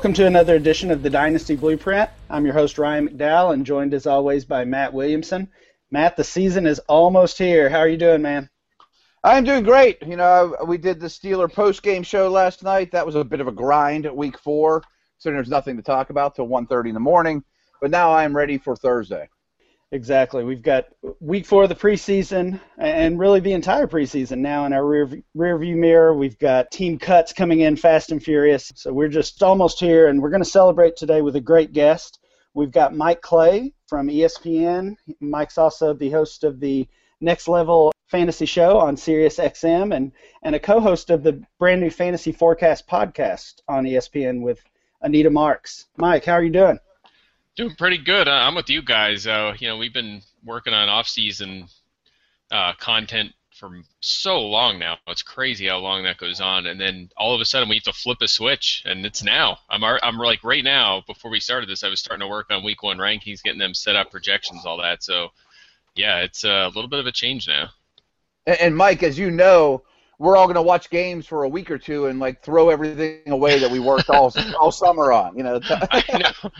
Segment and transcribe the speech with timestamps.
[0.00, 2.08] Welcome to another edition of the Dynasty Blueprint.
[2.30, 5.50] I'm your host, Ryan McDowell, and joined as always by Matt Williamson.
[5.90, 7.68] Matt, the season is almost here.
[7.68, 8.48] How are you doing, man?
[9.22, 9.98] I'm doing great.
[10.00, 12.92] You know, we did the Steeler post game show last night.
[12.92, 14.82] That was a bit of a grind at week four,
[15.18, 17.44] so there's nothing to talk about till 1.30 in the morning.
[17.82, 19.28] But now I'm ready for Thursday.
[19.92, 20.44] Exactly.
[20.44, 20.86] We've got
[21.18, 25.58] week four of the preseason and really the entire preseason now in our rear, rear
[25.58, 26.14] view mirror.
[26.14, 28.70] We've got team cuts coming in fast and furious.
[28.76, 32.20] So we're just almost here, and we're going to celebrate today with a great guest.
[32.54, 34.94] We've got Mike Clay from ESPN.
[35.18, 36.86] Mike's also the host of the
[37.20, 41.80] Next Level Fantasy Show on Sirius XM and, and a co host of the brand
[41.80, 44.62] new Fantasy Forecast podcast on ESPN with
[45.02, 45.86] Anita Marks.
[45.96, 46.78] Mike, how are you doing?
[47.60, 48.26] Doing pretty good.
[48.26, 49.26] Uh, I'm with you guys.
[49.26, 51.66] Uh, you know, we've been working on off-season
[52.50, 54.96] uh, content for so long now.
[55.08, 57.84] It's crazy how long that goes on, and then all of a sudden we have
[57.84, 59.58] to flip a switch, and it's now.
[59.68, 61.02] I'm I'm like right now.
[61.06, 63.74] Before we started this, I was starting to work on week one rankings, getting them
[63.74, 65.02] set up, projections, all that.
[65.02, 65.28] So,
[65.94, 67.68] yeah, it's a little bit of a change now.
[68.46, 69.82] And, and Mike, as you know,
[70.20, 73.22] we're all going to watch games for a week or two and like throw everything
[73.28, 75.34] away that we worked all all summer on.
[75.34, 75.60] You know.
[75.70, 76.50] I know,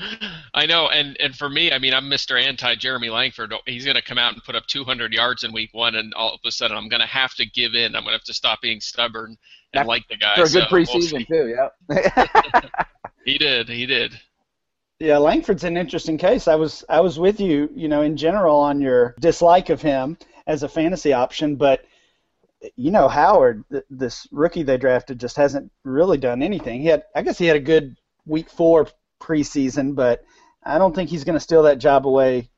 [0.54, 2.42] I know, and and for me, I mean, I'm Mr.
[2.42, 3.54] Anti Jeremy Langford.
[3.66, 6.32] He's going to come out and put up 200 yards in week one, and all
[6.32, 7.94] of a sudden, I'm going to have to give in.
[7.94, 9.36] I'm going to have to stop being stubborn
[9.74, 10.36] and like the guy.
[10.36, 12.70] For a good so preseason we'll too, yeah.
[13.26, 13.68] he did.
[13.68, 14.18] He did.
[15.00, 16.48] Yeah, Langford's an interesting case.
[16.48, 20.16] I was I was with you, you know, in general on your dislike of him
[20.46, 21.84] as a fantasy option, but
[22.76, 26.80] you know Howard, th- this rookie they drafted, just hasn't really done anything.
[26.80, 28.88] He had, I guess, he had a good week four
[29.20, 30.24] preseason, but
[30.64, 32.48] I don't think he's going to steal that job away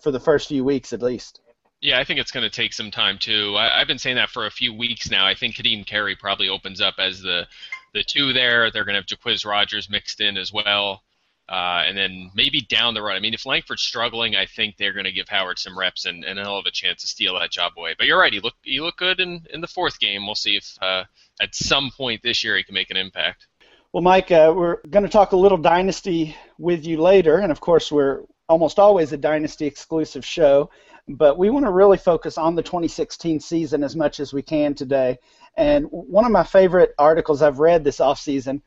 [0.00, 1.40] for the first few weeks at least.
[1.80, 3.54] Yeah, I think it's going to take some time too.
[3.56, 5.26] I, have been saying that for a few weeks now.
[5.26, 7.46] I think Kadeem Carey probably opens up as the
[7.92, 8.70] the two there.
[8.70, 11.02] They're going to have Jacquizz Rodgers mixed in as well.
[11.48, 14.92] Uh, and then maybe down the road, I mean, if Langford's struggling, I think they're
[14.92, 17.52] going to give Howard some reps, and, and he'll have a chance to steal that
[17.52, 17.94] job away.
[17.96, 20.26] But you're right, he looked he looked good in, in the fourth game.
[20.26, 21.04] We'll see if uh,
[21.40, 23.46] at some point this year he can make an impact.
[23.92, 27.60] Well, Mike, uh, we're going to talk a little dynasty with you later, and of
[27.60, 30.70] course, we're almost always a dynasty exclusive show.
[31.08, 34.74] But we want to really focus on the 2016 season as much as we can
[34.74, 35.18] today.
[35.56, 38.62] And one of my favorite articles I've read this offseason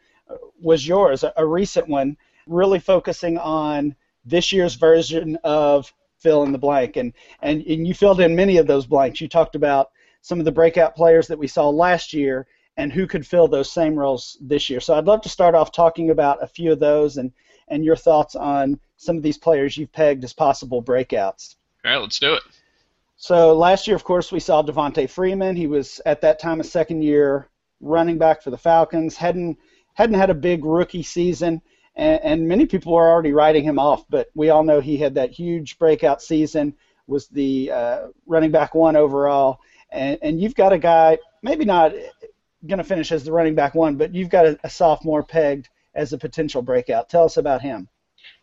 [0.61, 2.15] was yours, a, a recent one
[2.47, 3.95] really focusing on
[4.25, 6.97] this year's version of fill in the blank.
[6.97, 9.21] And, and, and you filled in many of those blanks.
[9.21, 9.91] You talked about
[10.21, 13.71] some of the breakout players that we saw last year and who could fill those
[13.71, 14.79] same roles this year.
[14.79, 17.31] So I'd love to start off talking about a few of those and,
[17.67, 21.55] and your thoughts on some of these players you've pegged as possible breakouts.
[21.85, 22.43] All right, let's do it.
[23.15, 25.55] So last year, of course, we saw Devonta Freeman.
[25.55, 27.49] He was at that time a second year
[27.81, 29.17] running back for the Falcons.
[29.17, 29.57] hadn't
[29.93, 31.61] hadn't had a big rookie season
[31.99, 34.05] and, and many people were already writing him off.
[34.09, 36.75] But we all know he had that huge breakout season,
[37.07, 39.59] was the uh, running back one overall,
[39.91, 41.91] and, and you've got a guy maybe not
[42.65, 45.69] going to finish as the running back one, but you've got a, a sophomore pegged
[45.93, 47.09] as a potential breakout.
[47.09, 47.89] Tell us about him.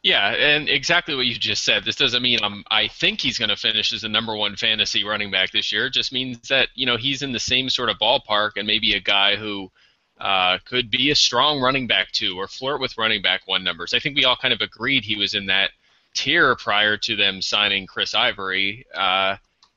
[0.02, 1.84] Yeah, and exactly what you just said.
[1.84, 5.04] This doesn't mean I'm, I think he's going to finish as the number one fantasy
[5.04, 5.86] running back this year.
[5.86, 8.94] It just means that you know he's in the same sort of ballpark and maybe
[8.94, 9.70] a guy who
[10.18, 13.92] uh, could be a strong running back two or flirt with running back one numbers.
[13.94, 15.70] I think we all kind of agreed he was in that
[16.14, 18.86] tier prior to them signing Chris Ivory.
[18.94, 19.36] Uh,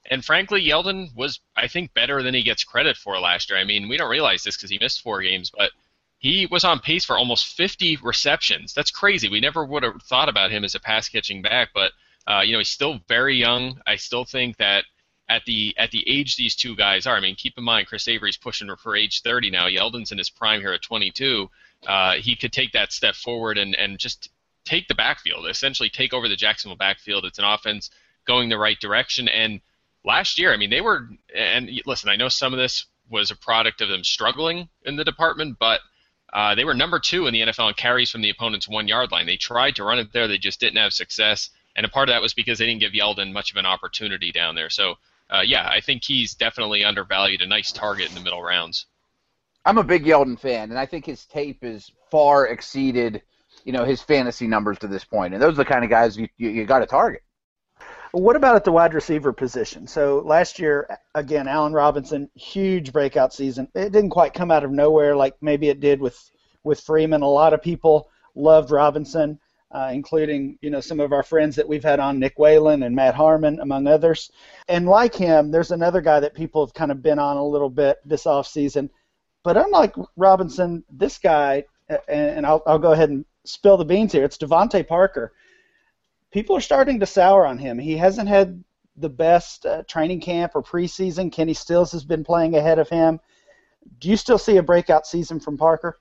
[0.09, 3.59] and frankly, Yeldon was, I think, better than he gets credit for last year.
[3.59, 5.71] I mean, we don't realize this because he missed four games, but
[6.19, 8.73] he was on pace for almost 50 receptions.
[8.73, 9.29] That's crazy.
[9.29, 11.91] We never would have thought about him as a pass catching back, but
[12.27, 13.81] uh, you know he's still very young.
[13.87, 14.85] I still think that
[15.29, 17.15] at the at the age these two guys are.
[17.15, 19.67] I mean, keep in mind Chris Ivory's pushing for age 30 now.
[19.67, 21.49] Yeldon's in his prime here at 22.
[21.87, 24.29] Uh, he could take that step forward and and just
[24.65, 27.25] take the backfield, essentially take over the Jacksonville backfield.
[27.25, 27.89] It's an offense
[28.25, 29.27] going the right direction.
[29.27, 29.61] And
[30.03, 31.07] last year, I mean, they were.
[31.33, 35.03] And listen, I know some of this was a product of them struggling in the
[35.03, 35.81] department, but
[36.33, 39.11] uh, they were number two in the NFL in carries from the opponent's one yard
[39.11, 39.25] line.
[39.25, 41.49] They tried to run it there, they just didn't have success.
[41.75, 44.31] And a part of that was because they didn't give Yeldon much of an opportunity
[44.31, 44.69] down there.
[44.69, 44.95] So
[45.29, 47.41] uh, yeah, I think he's definitely undervalued.
[47.41, 48.85] A nice target in the middle rounds.
[49.65, 53.21] I'm a big Yeldon fan, and I think his tape is far exceeded,
[53.63, 55.33] you know, his fantasy numbers to this point.
[55.33, 57.21] And those are the kind of guys you you, you got to target.
[58.11, 59.85] What about at the wide receiver position?
[59.85, 63.67] So last year, again, Allen Robinson, huge breakout season.
[63.75, 66.17] It didn't quite come out of nowhere like maybe it did with
[66.63, 67.21] with Freeman.
[67.21, 69.39] A lot of people loved Robinson.
[69.71, 72.95] Uh, including you know some of our friends that we've had on, Nick Whalen and
[72.95, 74.31] Matt Harmon, among others.
[74.67, 77.69] And like him, there's another guy that people have kind of been on a little
[77.69, 78.89] bit this off season.
[79.43, 81.65] But unlike Robinson, this guy,
[82.07, 84.23] and I'll, I'll go ahead and spill the beans here.
[84.25, 85.33] It's DeVante Parker.
[86.31, 87.79] People are starting to sour on him.
[87.79, 88.63] He hasn't had
[88.97, 91.31] the best uh, training camp or preseason.
[91.31, 93.19] Kenny Stills has been playing ahead of him.
[93.99, 95.97] Do you still see a breakout season from Parker?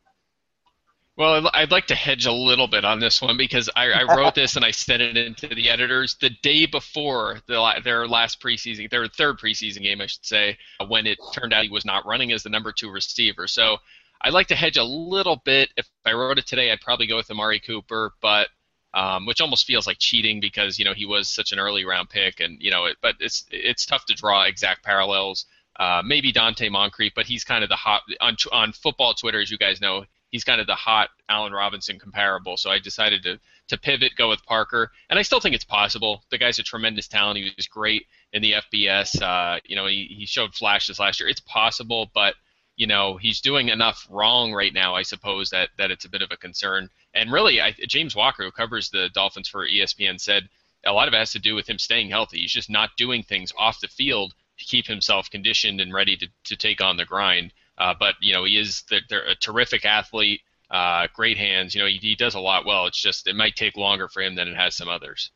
[1.19, 4.37] Well, I'd like to hedge a little bit on this one because I, I wrote
[4.37, 8.89] this and I sent it into the editors the day before the, their last preseason,
[8.89, 10.57] their third preseason game, I should say,
[10.87, 13.49] when it turned out he was not running as the number two receiver.
[13.49, 13.79] So
[14.23, 15.71] I'd like to hedge a little bit.
[15.77, 18.47] If I wrote it today, I'd probably go with Amari Cooper, but
[18.95, 22.11] um, which almost feels like cheating because you know he was such an early round
[22.11, 25.47] pick, and you know, it, but it's it's tough to draw exact parallels.
[25.79, 29.51] Uh, maybe Donte Moncrief, but he's kind of the hot on on football Twitter, as
[29.51, 32.57] you guys know he's kind of the hot Allen Robinson comparable.
[32.57, 33.39] So I decided to
[33.69, 36.25] to pivot, go with Parker, and I still think it's possible.
[36.31, 37.39] The guy's a tremendous talent.
[37.39, 39.21] He was great in the FBS.
[39.21, 41.29] Uh, you know, he, he showed flashes last year.
[41.29, 42.35] It's possible, but
[42.77, 44.95] you know he's doing enough wrong right now.
[44.95, 46.89] I suppose that that it's a bit of a concern.
[47.15, 50.49] And really, I, James Walker, who covers the Dolphins for ESPN, said
[50.87, 52.39] a lot of it has to do with him staying healthy.
[52.39, 56.29] He's just not doing things off the field to keep himself conditioned and ready to,
[56.45, 57.53] to take on the grind.
[57.79, 60.41] Uh, but you know, he is they're a terrific athlete,
[60.71, 61.75] uh, great hands.
[61.75, 62.87] You know, he, he does a lot well.
[62.87, 65.31] It's just it might take longer for him than it has some others.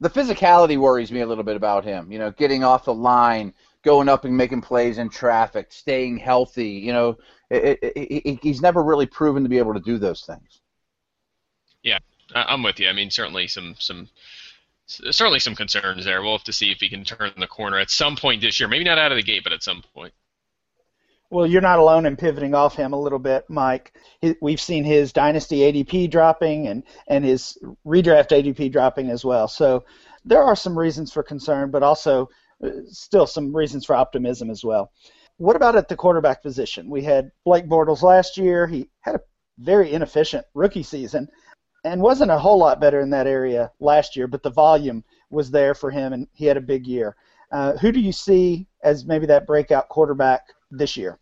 [0.00, 2.12] The physicality worries me a little bit about him.
[2.12, 3.52] You know, getting off the line,
[3.82, 6.70] going up and making plays in traffic, staying healthy.
[6.70, 7.18] You know,
[7.50, 10.60] it, it, it, he's never really proven to be able to do those things.
[11.82, 11.98] Yeah,
[12.34, 12.88] I'm with you.
[12.88, 14.08] I mean, certainly some some
[14.86, 16.22] certainly some concerns there.
[16.22, 18.68] We'll have to see if he can turn the corner at some point this year.
[18.68, 20.12] Maybe not out of the gate, but at some point.
[21.30, 23.92] Well, you're not alone in pivoting off him a little bit, Mike.
[24.40, 29.46] We've seen his dynasty ADP dropping and, and his redraft ADP dropping as well.
[29.46, 29.84] So
[30.24, 32.30] there are some reasons for concern, but also
[32.64, 34.90] uh, still some reasons for optimism as well.
[35.36, 36.88] What about at the quarterback position?
[36.88, 38.66] We had Blake Bortles last year.
[38.66, 39.20] He had a
[39.58, 41.28] very inefficient rookie season
[41.84, 45.50] and wasn't a whole lot better in that area last year, but the volume was
[45.50, 47.16] there for him and he had a big year.
[47.52, 51.18] Uh, who do you see as maybe that breakout quarterback this year.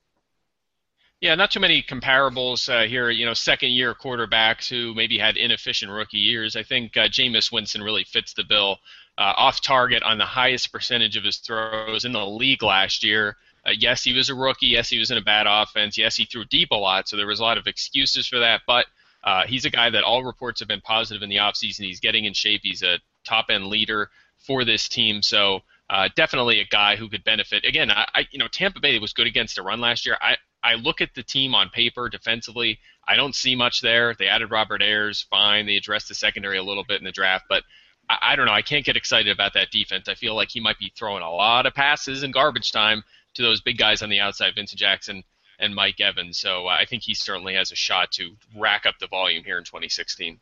[1.20, 3.08] Yeah, not too many comparables uh, here.
[3.10, 6.56] You know, second-year quarterbacks who maybe had inefficient rookie years.
[6.56, 8.78] I think uh, Jameis Winston really fits the bill.
[9.18, 13.36] Uh, off target on the highest percentage of his throws in the league last year.
[13.66, 14.66] Uh, yes, he was a rookie.
[14.66, 15.96] Yes, he was in a bad offense.
[15.96, 18.60] Yes, he threw deep a lot, so there was a lot of excuses for that.
[18.66, 18.84] But
[19.24, 21.86] uh, he's a guy that all reports have been positive in the offseason.
[21.86, 22.60] He's getting in shape.
[22.62, 25.22] He's a top-end leader for this team.
[25.22, 27.64] So uh, definitely a guy who could benefit.
[27.64, 30.16] Again, I, I, you know Tampa Bay was good against a run last year.
[30.20, 32.78] I I look at the team on paper defensively.
[33.06, 34.14] I don't see much there.
[34.18, 35.66] They added Robert Ayers, fine.
[35.66, 37.62] They addressed the secondary a little bit in the draft, but
[38.08, 38.52] I, I don't know.
[38.52, 40.08] I can't get excited about that defense.
[40.08, 43.04] I feel like he might be throwing a lot of passes in garbage time
[43.34, 45.22] to those big guys on the outside, Vincent Jackson
[45.58, 46.38] and Mike Evans.
[46.38, 49.58] So uh, I think he certainly has a shot to rack up the volume here
[49.58, 50.38] in 2016.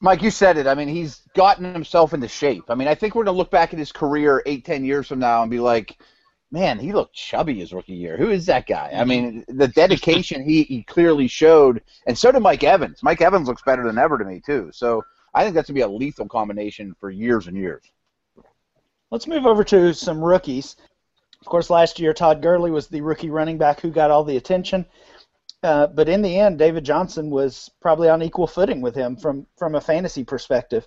[0.00, 0.66] Mike, you said it.
[0.66, 2.64] I mean, he's gotten himself into shape.
[2.68, 5.08] I mean, I think we're going to look back at his career eight, ten years
[5.08, 5.98] from now and be like,
[6.50, 8.16] man, he looked chubby his rookie year.
[8.16, 8.92] Who is that guy?
[8.94, 13.02] I mean, the dedication he, he clearly showed, and so did Mike Evans.
[13.02, 14.70] Mike Evans looks better than ever to me, too.
[14.72, 15.04] So
[15.34, 17.82] I think that's going to be a lethal combination for years and years.
[19.10, 20.76] Let's move over to some rookies.
[21.40, 24.36] Of course, last year, Todd Gurley was the rookie running back who got all the
[24.36, 24.86] attention.
[25.62, 29.46] Uh, but in the end, David Johnson was probably on equal footing with him from
[29.56, 30.86] from a fantasy perspective.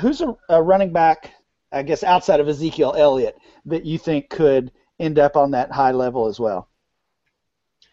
[0.00, 1.32] Who's a, a running back,
[1.70, 5.92] I guess, outside of Ezekiel Elliott that you think could end up on that high
[5.92, 6.68] level as well?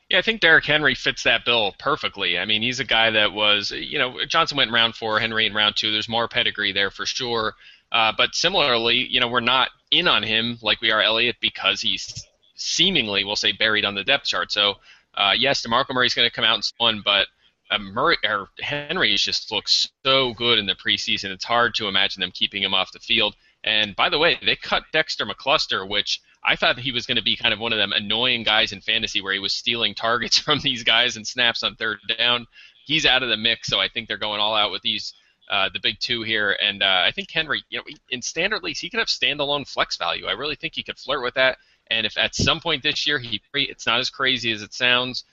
[0.10, 2.40] Yeah, I think Derrick Henry fits that bill perfectly.
[2.40, 5.46] I mean, he's a guy that was, you know, Johnson went in round four, Henry
[5.46, 5.92] in round two.
[5.92, 7.54] There's more pedigree there for sure.
[7.92, 11.82] Uh, but similarly, you know, we're not in on him like we are Elliott because
[11.82, 14.50] he's seemingly, we'll say, buried on the depth chart.
[14.52, 14.76] So
[15.18, 17.28] uh, yes, DeMarco Murray's going to come out and one, but
[17.72, 21.32] uh, Murray or Henry just looks so good in the preseason.
[21.32, 23.36] It's hard to imagine them keeping him off the field.
[23.64, 27.24] And by the way, they cut Dexter McCluster, which I thought he was going to
[27.24, 30.38] be kind of one of them annoying guys in fantasy where he was stealing targets
[30.38, 32.46] from these guys and snaps on third down.
[32.86, 35.14] He's out of the mix, so I think they're going all out with these
[35.50, 36.58] uh, the big two here.
[36.62, 39.98] And uh, I think Henry, you know, in standard leagues, he could have standalone flex
[39.98, 40.26] value.
[40.26, 41.58] I really think he could flirt with that.
[41.90, 45.24] And if at some point this year he it's not as crazy as it sounds,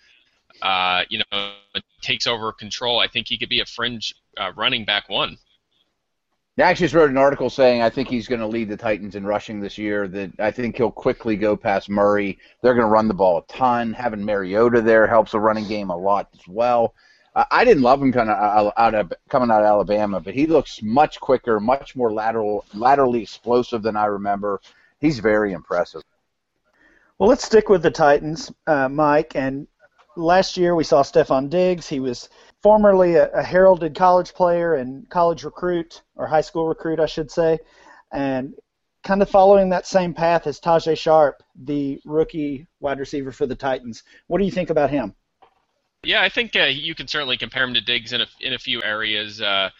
[0.62, 1.52] uh, you know,
[2.00, 5.38] takes over control, I think he could be a fringe uh, running back one.
[6.56, 9.16] I actually just wrote an article saying I think he's going to lead the Titans
[9.16, 10.06] in rushing this year.
[10.06, 12.38] That I think he'll quickly go past Murray.
[12.62, 13.92] They're going to run the ball a ton.
[13.92, 16.94] Having Mariota there helps the running game a lot as well.
[17.50, 20.80] I didn't love him kind of out of coming out of Alabama, but he looks
[20.82, 24.60] much quicker, much more lateral, laterally explosive than I remember.
[25.00, 26.02] He's very impressive.
[27.24, 29.32] Well, let's stick with the Titans, uh, Mike.
[29.34, 29.66] And
[30.14, 31.88] last year we saw Stefon Diggs.
[31.88, 32.28] He was
[32.62, 37.30] formerly a, a, heralded college player and college recruit, or high school recruit, I should
[37.30, 37.60] say,
[38.12, 38.52] and
[39.04, 43.56] kind of following that same path as Tajae Sharpe, the rookie wide receiver for the
[43.56, 44.02] Titans.
[44.26, 45.14] What do you think about him?
[46.02, 48.58] Yeah, I think uh, you can certainly compare him to Diggs in a, in a
[48.58, 49.40] few areas.
[49.40, 49.70] Uh,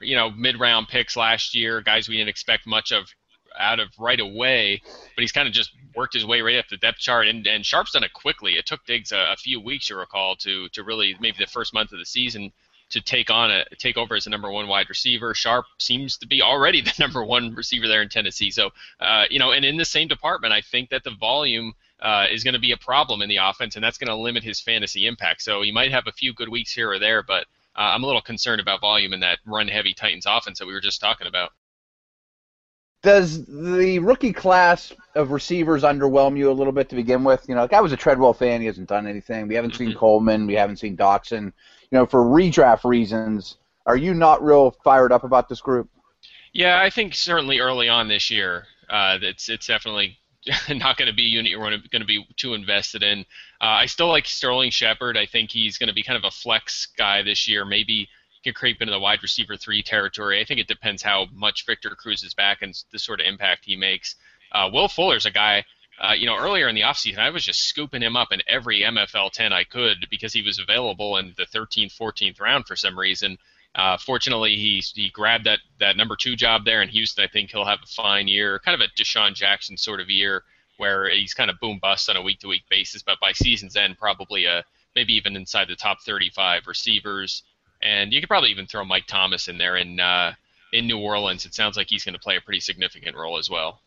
[0.00, 3.12] you know, mid-round picks last year, guys we didn't expect much of
[3.58, 6.76] out of right away, but he's kind of just worked his way right up the
[6.76, 7.26] depth chart.
[7.26, 8.54] And, and Sharpe's done it quickly.
[8.54, 11.74] It took Diggs a, a few weeks, you recall, to to really maybe the first
[11.74, 12.52] month of the season
[12.90, 15.34] to take on a take over as the number one wide receiver.
[15.34, 18.50] Sharpe seems to be already the number one receiver there in Tennessee.
[18.50, 18.70] So
[19.00, 22.44] uh, you know, and in the same department, I think that the volume uh, is
[22.44, 25.06] going to be a problem in the offense, and that's going to limit his fantasy
[25.06, 25.42] impact.
[25.42, 27.46] So you might have a few good weeks here or there, but
[27.76, 30.80] uh, I'm a little concerned about volume in that run-heavy Titans offense that we were
[30.80, 31.52] just talking about.
[33.02, 37.48] Does the rookie class of receivers underwhelm you a little bit to begin with?
[37.48, 39.48] You know, like I was a Treadwell fan; he hasn't done anything.
[39.48, 39.98] We haven't seen mm-hmm.
[39.98, 41.52] Coleman, we haven't seen Doctson.
[41.90, 43.56] You know, for redraft reasons,
[43.86, 45.88] are you not real fired up about this group?
[46.52, 50.18] Yeah, I think certainly early on this year, uh, it's it's definitely
[50.68, 53.20] not going to be a unit you're going to be too invested in.
[53.60, 55.16] Uh, I still like Sterling Shepard.
[55.16, 57.64] I think he's going to be kind of a flex guy this year.
[57.64, 58.08] Maybe
[58.42, 60.40] can creep into the wide receiver three territory.
[60.40, 63.64] I think it depends how much Victor Cruz is back and the sort of impact
[63.64, 64.16] he makes.
[64.50, 65.64] Uh, Will Fuller's a guy.
[66.00, 68.80] Uh, you know, earlier in the offseason, I was just scooping him up in every
[68.80, 72.98] MFL 10 I could because he was available in the 13th, 14th round for some
[72.98, 73.38] reason.
[73.74, 77.24] Uh, fortunately, he he grabbed that that number two job there in Houston.
[77.24, 80.44] I think he'll have a fine year, kind of a DeSean Jackson sort of year,
[80.76, 83.02] where he's kind of boom bust on a week to week basis.
[83.02, 87.42] But by season's end, probably a maybe even inside the top 35 receivers.
[87.82, 90.34] And you could probably even throw Mike Thomas in there in uh,
[90.72, 91.44] in New Orleans.
[91.44, 93.80] It sounds like he's going to play a pretty significant role as well.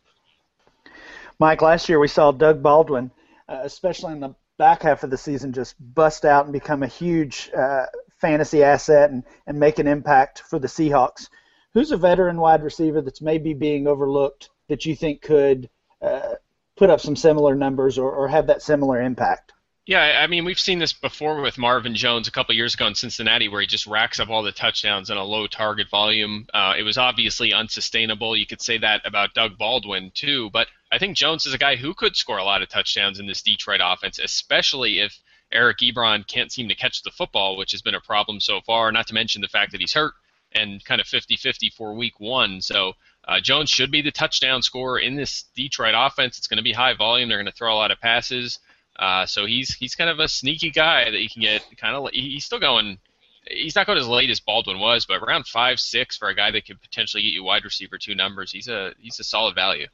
[1.38, 3.10] Mike, last year we saw Doug Baldwin,
[3.48, 6.86] uh, especially in the back half of the season, just bust out and become a
[6.86, 7.86] huge uh,
[8.20, 11.28] fantasy asset and, and make an impact for the Seahawks.
[11.74, 15.68] Who's a veteran wide receiver that's maybe being overlooked that you think could
[16.00, 16.36] uh,
[16.76, 19.52] put up some similar numbers or, or have that similar impact?
[19.86, 22.96] Yeah, I mean, we've seen this before with Marvin Jones a couple years ago in
[22.96, 26.48] Cincinnati, where he just racks up all the touchdowns in a low target volume.
[26.52, 28.36] Uh, it was obviously unsustainable.
[28.36, 31.76] You could say that about Doug Baldwin too, but I think Jones is a guy
[31.76, 35.20] who could score a lot of touchdowns in this Detroit offense, especially if
[35.52, 38.90] Eric Ebron can't seem to catch the football, which has been a problem so far,
[38.90, 40.14] not to mention the fact that he's hurt
[40.50, 42.60] and kind of 50 50 for week one.
[42.60, 42.94] So
[43.28, 46.38] uh, Jones should be the touchdown scorer in this Detroit offense.
[46.38, 47.28] It's going to be high volume.
[47.28, 48.58] They're going to throw a lot of passes.
[48.98, 52.08] Uh, so he's he's kind of a sneaky guy that you can get kind of
[52.12, 52.98] he's still going
[53.46, 56.50] he's not going as late as Baldwin was, but around five six for a guy
[56.50, 58.50] that could potentially get you wide receiver two numbers.
[58.50, 59.86] He's a he's a solid value.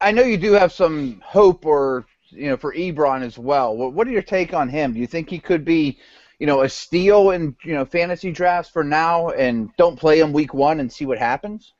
[0.00, 3.76] I know you do have some hope or you know, for Ebron as well.
[3.76, 4.94] What, are your take on him?
[4.94, 5.98] Do you think he could be,
[6.38, 10.32] you know, a steal in you know fantasy drafts for now, and don't play him
[10.32, 11.72] week one and see what happens?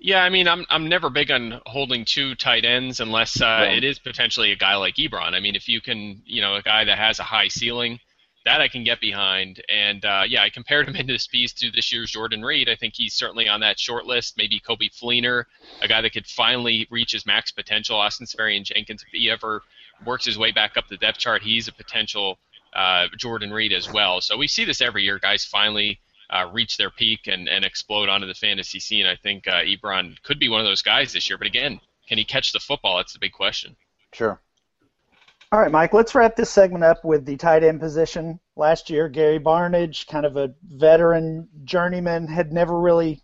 [0.00, 3.76] Yeah, I mean, I'm I'm never big on holding two tight ends unless uh, right.
[3.76, 5.34] it is potentially a guy like Ebron.
[5.34, 7.98] I mean, if you can, you know, a guy that has a high ceiling,
[8.44, 9.62] that I can get behind.
[9.68, 12.68] And uh, yeah, I compared him in this piece to this year's Jordan Reed.
[12.68, 14.36] I think he's certainly on that short list.
[14.36, 15.44] Maybe Coby Fleener,
[15.82, 17.96] a guy that could finally reach his max potential.
[17.96, 19.62] Austin Seferian-Jenkins, if he ever
[20.06, 22.38] works his way back up the depth chart, he's a potential
[22.72, 24.20] uh, Jordan Reed as well.
[24.20, 25.18] So we see this every year.
[25.18, 25.98] Guys finally
[26.30, 29.06] uh, reach their peak and, and explode onto the fantasy scene.
[29.06, 31.38] I think uh, Ebron could be one of those guys this year.
[31.38, 32.96] But again, can he catch the football?
[32.96, 33.76] That's the big question.
[34.12, 34.40] Sure.
[35.50, 38.38] All right, Mike, let's wrap this segment up with the tight end position.
[38.56, 43.22] Last year, Gary Barnidge, kind of a veteran journeyman, had never really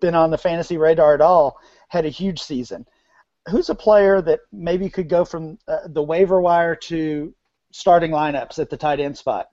[0.00, 2.86] been on the fantasy radar at all, had a huge season
[3.48, 7.34] who's a player that maybe could go from uh, the waiver wire to
[7.72, 9.48] starting lineups at the tight end spot?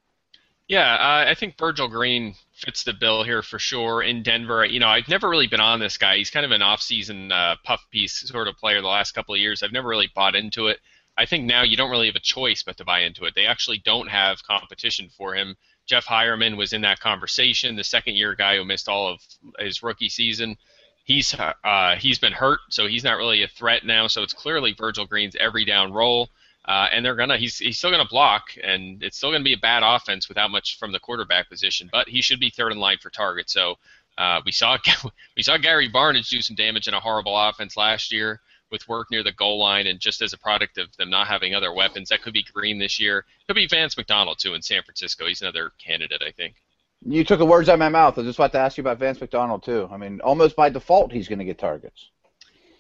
[0.72, 4.64] Yeah, uh, I think Virgil Green fits the bill here for sure in Denver.
[4.64, 6.16] You know, I've never really been on this guy.
[6.16, 9.42] He's kind of an off-season uh, puff piece sort of player the last couple of
[9.42, 9.62] years.
[9.62, 10.80] I've never really bought into it.
[11.18, 13.36] I think now you don't really have a choice but to buy into it.
[13.36, 15.58] They actually don't have competition for him.
[15.88, 19.20] Jeff Heuerman was in that conversation, the second-year guy who missed all of
[19.60, 20.56] his rookie season
[21.04, 24.08] he's uh, he's been hurt, so he's not really a threat now.
[24.08, 26.30] So it's clearly Virgil Green's every down role,
[26.66, 29.58] uh, and they're gonna he's he's still gonna block, and it's still gonna be a
[29.58, 31.90] bad offense without much from the quarterback position.
[31.92, 33.54] But he should be third in line for targets.
[33.54, 33.76] So
[34.18, 34.78] uh, we saw
[35.36, 38.42] we saw Gary Barnidge do some damage in a horrible offense last year
[38.72, 41.54] with work near the goal line, and just as a product of them not having
[41.54, 43.26] other weapons, that could be Green this year.
[43.48, 45.28] Could be Vance McDonald too in San Francisco.
[45.28, 46.56] He's another candidate, I think.
[47.04, 48.18] You took the words out of my mouth.
[48.18, 49.90] I was just about to ask you about Vance McDonald too.
[49.92, 52.10] I mean, almost by default, he's going to get targets.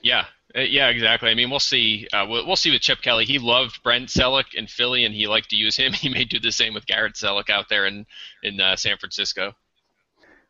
[0.03, 1.29] Yeah, yeah, exactly.
[1.29, 2.07] I mean, we'll see.
[2.11, 3.25] Uh, we'll, we'll see with Chip Kelly.
[3.25, 5.93] He loved Brent Celek in Philly, and he liked to use him.
[6.01, 8.05] He may do the same with Garrett Celek out there in
[8.43, 9.53] in uh, San Francisco.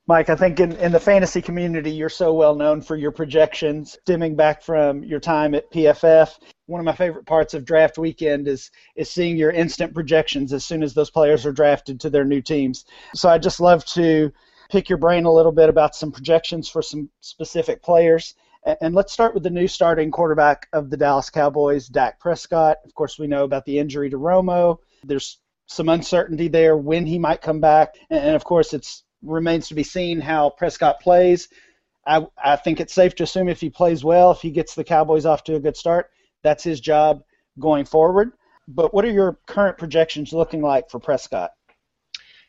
[0.08, 3.98] Mike, I think in, in the fantasy community, you're so well known for your projections,
[4.02, 6.40] stemming back from your time at PFF.
[6.66, 10.66] One of my favorite parts of draft weekend is is seeing your instant projections as
[10.66, 12.86] soon as those players are drafted to their new teams.
[13.14, 14.32] So I just love to
[14.70, 18.34] pick your brain a little bit about some projections for some specific players.
[18.64, 22.78] And let's start with the new starting quarterback of the Dallas Cowboys, Dak Prescott.
[22.86, 24.78] Of course, we know about the injury to Romo.
[25.04, 28.88] There's some uncertainty there when he might come back, and of course, it
[29.24, 31.50] remains to be seen how Prescott plays.
[32.06, 34.84] I, I think it's safe to assume if he plays well, if he gets the
[34.84, 36.10] Cowboys off to a good start,
[36.44, 37.24] that's his job
[37.60, 38.32] going forward.
[38.68, 41.52] But what are your current projections looking like for Prescott?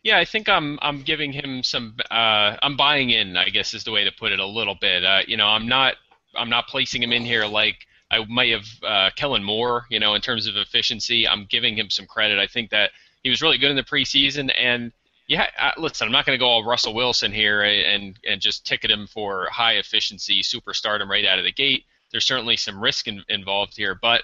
[0.02, 3.36] Yeah, I think I'm I'm giving him some uh, I'm buying in.
[3.36, 5.04] I guess is the way to put it a little bit.
[5.04, 5.94] Uh, you know, I'm not
[6.34, 9.86] I'm not placing him in here like I might have uh, Kellen Moore.
[9.90, 12.38] You know, in terms of efficiency, I'm giving him some credit.
[12.40, 12.90] I think that
[13.22, 14.90] he was really good in the preseason, and
[15.28, 18.66] yeah, uh, listen, I'm not going to go all Russell Wilson here and and just
[18.66, 21.84] ticket him for high efficiency superstardom right out of the gate.
[22.10, 24.22] There's certainly some risk in, involved here, but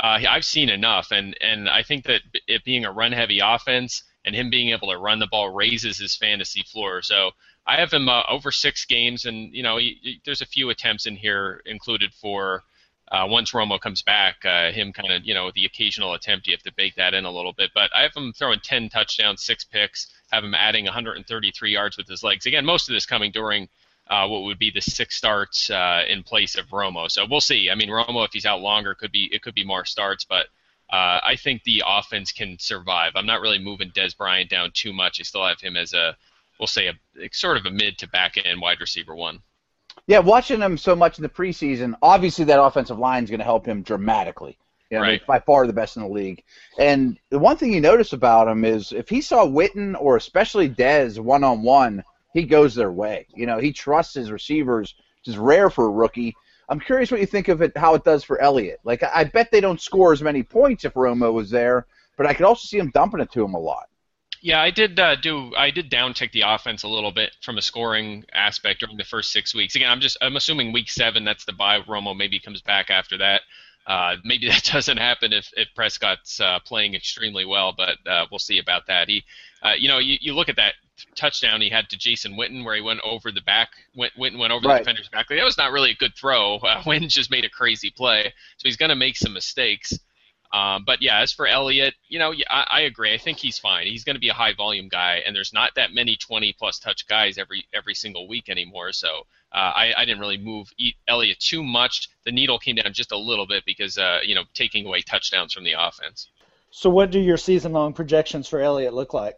[0.00, 4.02] uh, I've seen enough, and and I think that it being a run heavy offense
[4.24, 7.02] and him being able to run the ball raises his fantasy floor.
[7.02, 7.30] So
[7.66, 10.70] I have him uh, over six games, and you know he, he, there's a few
[10.70, 12.62] attempts in here included for
[13.10, 16.52] uh, once Romo comes back, uh, him kind of, you know, the occasional attempt, you
[16.52, 17.70] have to bake that in a little bit.
[17.74, 22.06] But I have him throwing 10 touchdowns, six picks, have him adding 133 yards with
[22.06, 22.46] his legs.
[22.46, 23.68] Again, most of this coming during
[24.08, 27.10] uh, what would be the six starts uh, in place of Romo.
[27.10, 27.68] So we'll see.
[27.68, 30.46] I mean, Romo, if he's out longer, could be it could be more starts, but
[30.92, 33.12] uh, I think the offense can survive.
[33.14, 35.20] I'm not really moving Dez Bryant down too much.
[35.20, 36.16] I still have him as a,
[36.58, 36.94] we'll say, a
[37.32, 39.40] sort of a mid to back end wide receiver one.
[40.06, 43.44] Yeah, watching him so much in the preseason, obviously that offensive line is going to
[43.44, 44.58] help him dramatically.
[44.90, 45.24] You know, right.
[45.24, 46.42] by far the best in the league.
[46.76, 50.68] And the one thing you notice about him is if he saw Witten or especially
[50.68, 52.02] Dez one on one,
[52.34, 53.26] he goes their way.
[53.32, 56.34] You know, he trusts his receivers, which is rare for a rookie.
[56.70, 58.78] I'm curious what you think of it, how it does for Elliott.
[58.84, 62.32] Like, I bet they don't score as many points if Romo was there, but I
[62.32, 63.88] could also see him dumping it to him a lot.
[64.40, 65.54] Yeah, I did uh, do.
[65.54, 69.32] I did downtick the offense a little bit from a scoring aspect during the first
[69.32, 69.74] six weeks.
[69.74, 71.80] Again, I'm just I'm assuming week seven that's the bye.
[71.80, 73.42] Romo maybe comes back after that.
[73.86, 78.38] Uh, maybe that doesn't happen if, if Prescott's uh, playing extremely well, but uh, we'll
[78.38, 79.08] see about that.
[79.08, 79.24] He,
[79.62, 80.74] uh, you know, you, you look at that
[81.14, 84.52] touchdown he had to Jason Witten where he went over the back, went, Witten went
[84.52, 84.74] over right.
[84.74, 85.28] the defender's back.
[85.28, 86.56] That was not really a good throw.
[86.56, 89.98] Uh, Witten just made a crazy play, so he's going to make some mistakes.
[90.52, 93.14] Um, but yeah, as for Elliott, you know, yeah, I, I agree.
[93.14, 93.86] I think he's fine.
[93.86, 96.80] He's going to be a high volume guy, and there's not that many 20 plus
[96.80, 98.92] touch guys every every single week anymore.
[98.92, 100.68] So uh, I, I didn't really move
[101.06, 102.08] Elliott too much.
[102.24, 105.52] The needle came down just a little bit because uh, you know taking away touchdowns
[105.52, 106.28] from the offense.
[106.72, 109.36] So what do your season long projections for Elliott look like?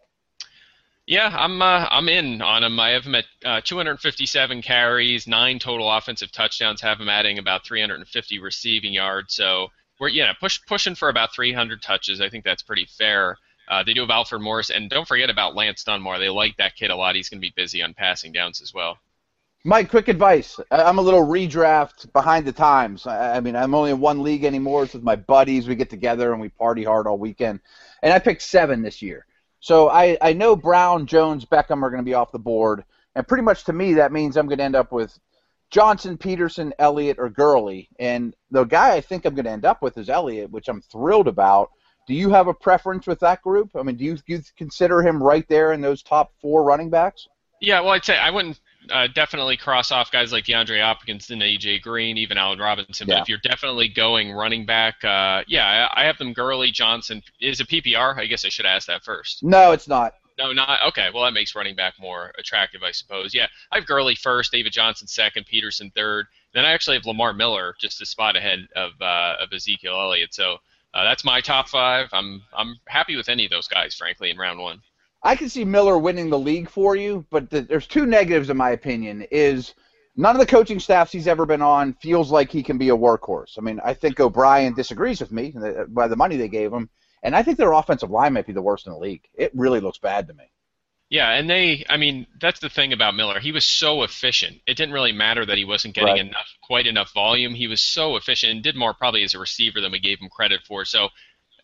[1.05, 2.79] Yeah, I'm uh, I'm in on him.
[2.79, 6.79] I have him at uh, 257 carries, nine total offensive touchdowns.
[6.81, 9.35] Have him adding about 350 receiving yards.
[9.35, 9.67] So
[9.99, 12.21] we're yeah push pushing for about 300 touches.
[12.21, 13.37] I think that's pretty fair.
[13.67, 16.19] Uh, they do have Alfred Morris, and don't forget about Lance Dunbar.
[16.19, 17.15] They like that kid a lot.
[17.15, 18.97] He's going to be busy on passing downs as well.
[19.65, 20.59] Mike, quick advice.
[20.71, 23.07] I'm a little redraft behind the times.
[23.07, 24.83] I mean, I'm only in one league anymore.
[24.83, 25.69] It's with my buddies.
[25.69, 27.61] We get together and we party hard all weekend.
[28.01, 29.25] And I picked seven this year.
[29.63, 32.83] So I, I know Brown, Jones, Beckham are going to be off the board.
[33.15, 35.17] And pretty much to me, that means I'm going to end up with
[35.71, 37.87] Johnson, Peterson, Elliott, or Gurley.
[37.97, 40.81] And the guy I think I'm going to end up with is Elliott, which I'm
[40.81, 41.71] thrilled about.
[42.09, 43.69] Do you have a preference with that group?
[43.73, 46.89] I mean, do you, do you consider him right there in those top four running
[46.89, 47.29] backs?
[47.61, 48.59] Yeah, well, I'd say I wouldn't
[48.91, 53.07] uh, definitely cross off guys like DeAndre Hopkins and AJ Green, even Allen Robinson.
[53.07, 53.21] But Yeah.
[53.21, 57.21] if you're definitely going running back, uh, yeah, I, I have them Gurley, Johnson.
[57.39, 58.17] Is it PPR?
[58.17, 59.43] I guess I should ask that first.
[59.43, 60.15] No, it's not.
[60.39, 61.09] No, not okay.
[61.13, 63.33] Well, that makes running back more attractive, I suppose.
[63.35, 66.25] Yeah, I have Gurley first, David Johnson second, Peterson third.
[66.55, 70.33] Then I actually have Lamar Miller just a spot ahead of uh, of Ezekiel Elliott.
[70.33, 70.57] So
[70.95, 72.09] uh, that's my top five.
[72.13, 74.81] I'm I'm happy with any of those guys, frankly, in round one.
[75.23, 78.57] I can see Miller winning the league for you, but the, there's two negatives in
[78.57, 79.25] my opinion.
[79.31, 79.73] Is
[80.15, 82.97] none of the coaching staffs he's ever been on feels like he can be a
[82.97, 83.57] workhorse.
[83.57, 86.89] I mean, I think O'Brien disagrees with me uh, by the money they gave him,
[87.23, 89.27] and I think their offensive line might be the worst in the league.
[89.33, 90.45] It really looks bad to me.
[91.09, 93.39] Yeah, and they, I mean, that's the thing about Miller.
[93.39, 94.61] He was so efficient.
[94.65, 96.21] It didn't really matter that he wasn't getting Right.
[96.25, 97.53] enough, quite enough volume.
[97.53, 100.29] He was so efficient and did more probably as a receiver than we gave him
[100.29, 100.85] credit for.
[100.85, 101.09] So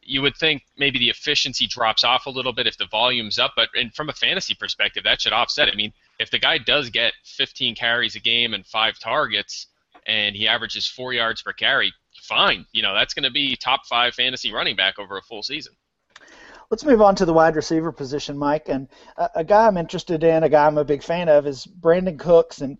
[0.01, 3.53] you would think maybe the efficiency drops off a little bit if the volume's up,
[3.55, 5.69] but and from a fantasy perspective, that should offset.
[5.69, 9.67] I mean, if the guy does get 15 carries a game and five targets,
[10.05, 12.65] and he averages four yards per carry, fine.
[12.71, 15.73] You know, that's going to be top five fantasy running back over a full season.
[16.71, 18.69] Let's move on to the wide receiver position, Mike.
[18.69, 21.65] And a, a guy I'm interested in, a guy I'm a big fan of, is
[21.65, 22.77] Brandin Cooks, and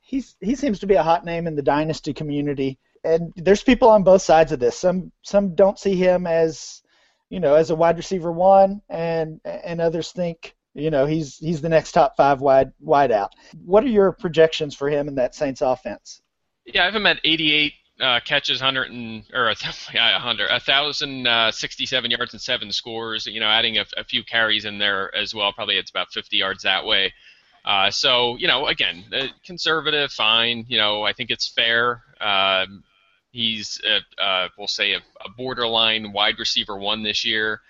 [0.00, 3.88] he's he seems to be a hot name in the dynasty community and there's people
[3.88, 4.78] on both sides of this.
[4.78, 6.82] Some some don't see him as
[7.30, 11.60] you know as a wide receiver one, and and others think you know he's he's
[11.60, 13.32] the next top five wide wide out.
[13.64, 16.20] What are your projections for him in that Saints offense?
[16.66, 19.52] Yeah, I have him at 88 uh, catches, 100 and or
[19.94, 23.26] yeah, 100, 1,067 uh, yards and seven scores.
[23.26, 25.52] You know, adding a, a, few carries in there as well.
[25.52, 27.12] Probably it's about 50 yards that way.
[27.64, 30.64] Uh, so you know, again, uh, conservative, fine.
[30.68, 32.02] You know, I think it's fair.
[32.20, 32.84] Um,
[33.36, 37.60] He's, a, uh, we'll say, a, a, borderline wide receiver one this year.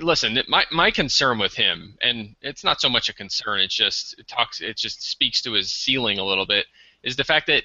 [0.00, 3.60] Listen, my my concern with him, and it's not so much a concern.
[3.60, 4.60] It's just it talks.
[4.60, 6.66] It just speaks to his ceiling a little bit.
[7.04, 7.62] Is the fact that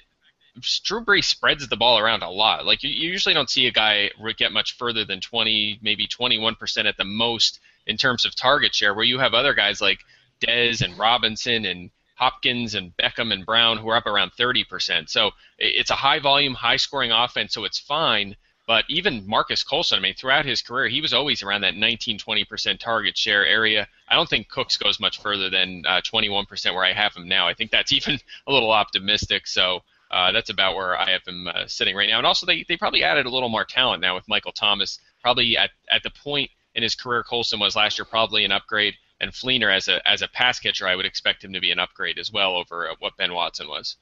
[0.84, 2.64] Drew Brees spreads the ball around a lot.
[2.64, 6.84] Like you, you usually don't see a guy get much further than 20, maybe 21%
[6.84, 8.94] at the most in terms of target share.
[8.94, 9.98] Where you have other guys like
[10.40, 11.90] Dez and Robinson and
[12.22, 15.10] Hopkins and Beckham and Brown, who are up around 30%.
[15.10, 18.36] So it's a high volume, high scoring offense, so it's fine.
[18.68, 22.20] But even Marques Colston, I mean, throughout his career, he was always around that 19,
[22.20, 23.88] 20% target share area.
[24.08, 27.48] I don't think Cooks goes much further than uh, 21% where I have him now.
[27.48, 29.48] I think that's even a little optimistic.
[29.48, 29.80] So
[30.12, 32.18] uh, that's about where I have him uh, sitting right now.
[32.18, 35.00] And also, they, they probably added a little more talent now with Michael Thomas.
[35.22, 38.94] Probably at, at the point in his career Colston was last year, probably an upgrade
[39.22, 41.78] and Fleener as a as a pass catcher, I would expect him to be an
[41.78, 43.96] upgrade as well over what Ben Watson was.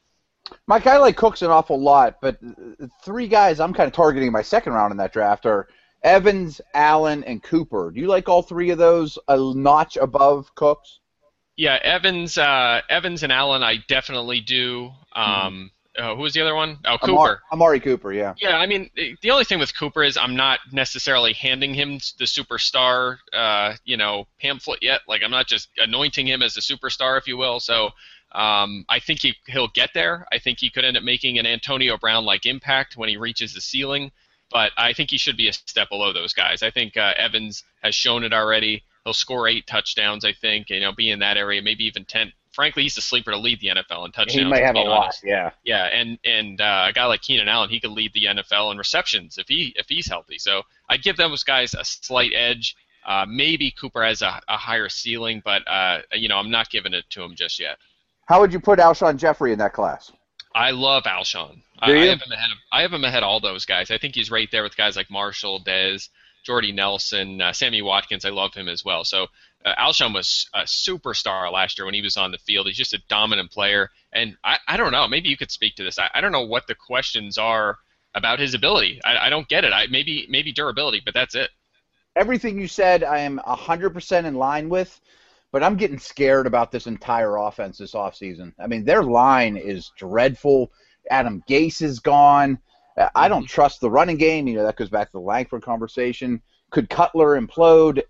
[0.67, 2.39] Mike, I like Cooks an awful lot, but
[3.05, 5.69] three guys I'm kind of targeting my second round in that draft are
[6.03, 7.93] Evans, Allen, and Cooper.
[7.95, 10.99] Do you like all three of those a notch above Cooks?
[11.57, 14.93] Yeah, Evans, uh, Evans and Allen, I definitely do.
[15.15, 15.67] Um, mm-hmm
[15.99, 16.79] uh, who was the other one?
[16.85, 17.13] Oh, Cooper.
[17.13, 18.35] Amari, Amari Cooper, yeah.
[18.41, 22.27] Yeah, I mean, the only thing with Cooper is I'm not necessarily handing him the
[22.27, 25.01] superstar, uh, you know, pamphlet yet.
[25.09, 27.59] Like I'm not just anointing him as a superstar, if you will.
[27.59, 27.91] So
[28.33, 30.27] um, I think he he'll get there.
[30.33, 33.55] I think he could end up making an Antonio Brown like impact when he reaches
[33.55, 34.13] the ceiling.
[34.53, 36.63] But I think he should be a step below those guys.
[36.63, 38.83] I think uh, Evans has shown it already.
[39.05, 40.71] He'll score eight touchdowns, I think.
[40.71, 43.59] You know, be in that area, maybe even ten, frankly, he's a sleeper to lead
[43.61, 44.35] the NFL in touchdowns.
[44.35, 45.49] He might have a lot, yeah.
[45.65, 48.77] Yeah, and and uh, a guy like Keenan Allen, he could lead the NFL in
[48.77, 50.37] receptions if he if he's healthy.
[50.37, 52.77] So I give those guys a slight edge.
[53.07, 56.93] Uh, maybe Cooper has a, a higher ceiling, but uh, you know I'm not giving
[56.93, 57.79] it to him just yet.
[58.27, 60.13] How would you put Alshon Jeffery in that class?
[60.55, 61.63] I love Alshon.
[61.87, 61.99] Do you?
[61.99, 63.91] I, I have him ahead of I have him ahead of all those guys.
[63.91, 66.11] I think he's right there with guys like Marshall, Dez,
[66.45, 68.25] Jordy Nelson, uh, Sammy Watkins.
[68.25, 69.05] I love him as well.
[69.05, 69.27] So
[69.65, 72.67] uh, Alshon was a superstar last year when he was on the field.
[72.67, 75.07] He's just a dominant player, and I, I don't know.
[75.07, 75.99] Maybe you could speak to this.
[75.99, 77.79] I, I don't know what the questions are
[78.15, 79.01] about his ability.
[79.05, 79.73] I, I don't get it.
[79.73, 81.51] I maybe maybe durability, but that's it.
[82.17, 85.01] Everything you said, I am hundred percent in line with,
[85.53, 88.53] but I'm getting scared about this entire offense this offseason.
[88.59, 90.73] I mean, their line is dreadful.
[91.11, 92.59] Adam Gase is gone.
[93.15, 93.47] I don't mm-hmm.
[93.47, 94.47] trust the running game.
[94.47, 98.03] You know that goes back to the Langford conversation could Cutler implode?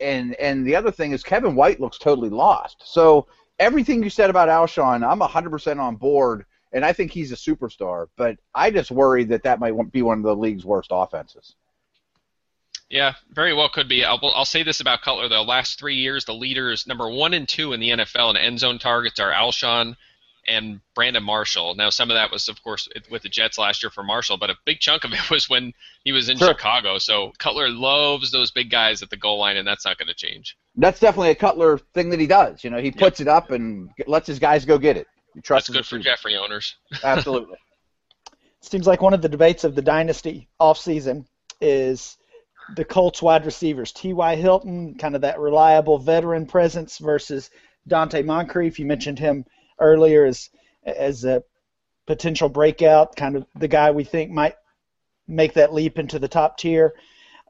[0.00, 2.82] And and the other thing is Kevin White looks totally lost.
[2.84, 3.26] So
[3.58, 8.08] everything you said about Alshon, I'm 100% on board, and I think he's a superstar.
[8.16, 11.54] But I just worry that that might be one of the league's worst offenses.
[12.90, 14.04] Yeah, very well could be.
[14.04, 15.42] I'll, I'll say this about Cutler though.
[15.42, 18.78] Last three years, the leaders number one and two in the NFL in end zone
[18.78, 19.94] targets are Alshon
[20.48, 21.74] and Brandon Marshall.
[21.74, 24.50] Now, some of that was, of course, with the Jets last year for Marshall, but
[24.50, 25.72] a big chunk of it was when
[26.04, 26.48] he was in sure.
[26.48, 26.98] Chicago.
[26.98, 30.14] So Cutler loves those big guys at the goal line, and that's not going to
[30.14, 30.56] change.
[30.76, 32.64] That's definitely a Cutler thing that he does.
[32.64, 33.26] You know, he puts yep.
[33.26, 35.06] it up and lets his guys go get it.
[35.34, 36.76] He trusts that's good for Jeffery owners.
[37.04, 37.58] Absolutely.
[38.60, 41.26] Seems like one of the debates of the dynasty offseason
[41.60, 42.16] is
[42.76, 43.92] the Colts wide receivers.
[43.92, 44.36] T.Y.
[44.36, 47.50] Hilton, kind of that reliable veteran presence versus
[47.88, 48.78] Donte Moncrief.
[48.78, 49.44] You mentioned him–
[49.78, 50.50] earlier as
[50.84, 51.42] as a
[52.06, 54.54] potential breakout, kind of the guy we think might
[55.26, 56.94] make that leap into the top tier.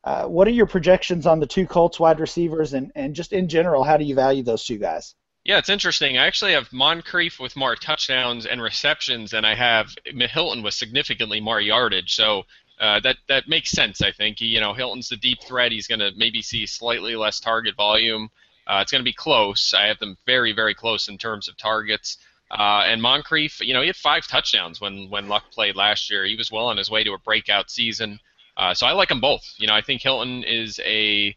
[0.04, 3.48] Uh, what are your projections on the two Colts wide receivers, and, and just in
[3.48, 5.14] general, how do you value those two guys?
[5.44, 6.18] Yeah, it's interesting.
[6.18, 11.40] I actually have Moncrief with more touchdowns and receptions than I have Hilton with significantly
[11.40, 12.14] more yardage.
[12.14, 12.44] So
[12.80, 14.02] uh, that that makes sense.
[14.02, 15.72] I think you know Hilton's the deep threat.
[15.72, 18.28] He's going to maybe see slightly less target volume.
[18.68, 19.72] Uh, it's going to be close.
[19.74, 22.18] I have them very, very close in terms of targets.
[22.50, 26.24] Uh, and Moncrief, you know, he had five touchdowns when when Luck played last year.
[26.24, 28.20] He was well on his way to a breakout season.
[28.56, 29.44] Uh, so I like them both.
[29.58, 31.36] You know, I think Hilton is a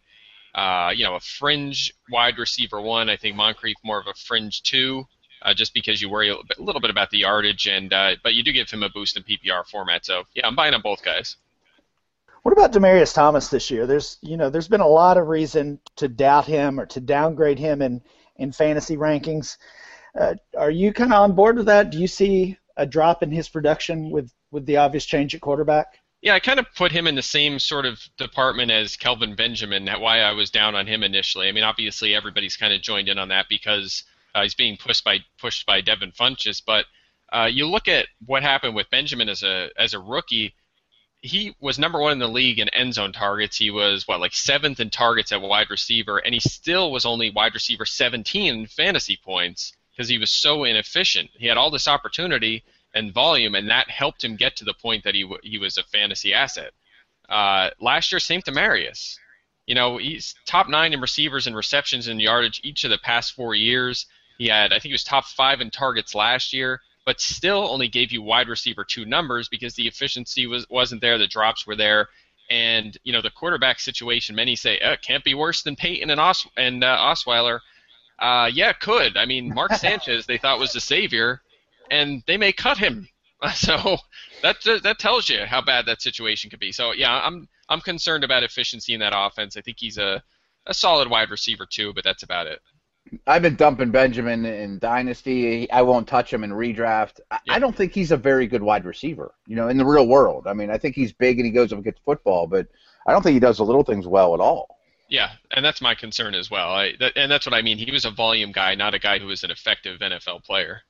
[0.56, 3.10] uh, you know a fringe wide receiver one.
[3.10, 5.06] I think Moncrief more of a fringe two.
[5.44, 7.91] Uh, just because you worry a little, bit, a little bit about the yardage, and
[7.91, 10.06] uh, but you do give him a boost in PPR format.
[10.06, 11.36] So yeah, I'm buying on both guys.
[12.43, 13.86] What about Demaryius Thomas this year?
[13.86, 17.60] There's you know there's been a lot of reason to doubt him or to downgrade
[17.60, 18.01] him in
[18.38, 19.58] in fantasy rankings.
[20.19, 21.91] Uh, are you kind of on board with that?
[21.91, 25.99] Do you see a drop in his production with with the obvious change at quarterback?
[26.21, 29.88] Yeah, I kind of put him in the same sort of department as Kelvin Benjamin.
[29.88, 31.47] Why I was down on him initially.
[31.47, 34.04] I mean, obviously everybody's kind of joined in on that because
[34.36, 36.62] uh, he's being pushed by pushed by Devin Funchess.
[36.65, 36.86] But
[37.32, 40.54] uh, you look at what happened with Benjamin as a as a rookie
[41.22, 43.58] he was number one in the league in end zone targets.
[43.58, 47.30] He was what like seventh in targets at wide receiver, and he still was only
[47.30, 51.30] wide receiver 17 in fantasy points because he was so inefficient.
[51.34, 55.04] He had all this opportunity and volume, and that helped him get to the point
[55.04, 56.74] that he w- he was a fantasy asset.
[57.30, 59.18] Uh, last year, same Demaryius.
[59.68, 63.34] You know, he's top nine in receivers and receptions and yardage each of the past
[63.34, 64.08] four years.
[64.40, 67.88] He had, I think, he was top five in targets last year but still only
[67.88, 71.76] gave you wide receiver two numbers because the efficiency was wasn't there, the drops were
[71.76, 72.10] there,
[72.50, 74.36] and you know the quarterback situation.
[74.36, 77.60] Many say oh, it can't be worse than Peyton and Os- and uh, Osweiler.
[78.20, 79.18] Uh, yeah, could.
[79.18, 81.42] I mean, Mark Sanchez they thought was the savior,
[81.90, 83.08] and they may cut him.
[83.56, 83.98] So
[84.44, 86.72] that that tells you how bad that situation could be.
[86.72, 89.58] So yeah, I'm I'm concerned about efficiency in that offense.
[89.58, 90.22] I think he's a
[90.68, 92.60] a solid wide receiver too, but that's about it.
[93.28, 95.69] I've been dumping Benjamin in Dynasty.
[95.69, 97.19] I won't touch him in redraft.
[97.30, 100.08] I, I don't think he's a very good wide receiver, you know, in the real
[100.08, 100.47] world.
[100.47, 102.67] I mean, I think he's big and he goes up and gets football, but
[103.06, 104.78] I don't think he does the little things well at all.
[105.10, 106.71] Yeah, and that's my concern as well.
[106.71, 107.78] I, that, and that's what I mean.
[107.78, 110.84] He was a volume guy, not a guy who was an effective NFL player.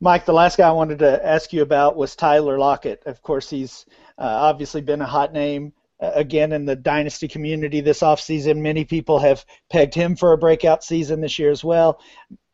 [0.00, 3.02] Mike, the last guy I wanted to ask you about was Tyler Lockett.
[3.04, 3.84] Of course, he's
[4.18, 8.58] uh, obviously been a hot name again in the dynasty community this offseason.
[8.58, 12.00] Many people have pegged him for a breakout season this year as well.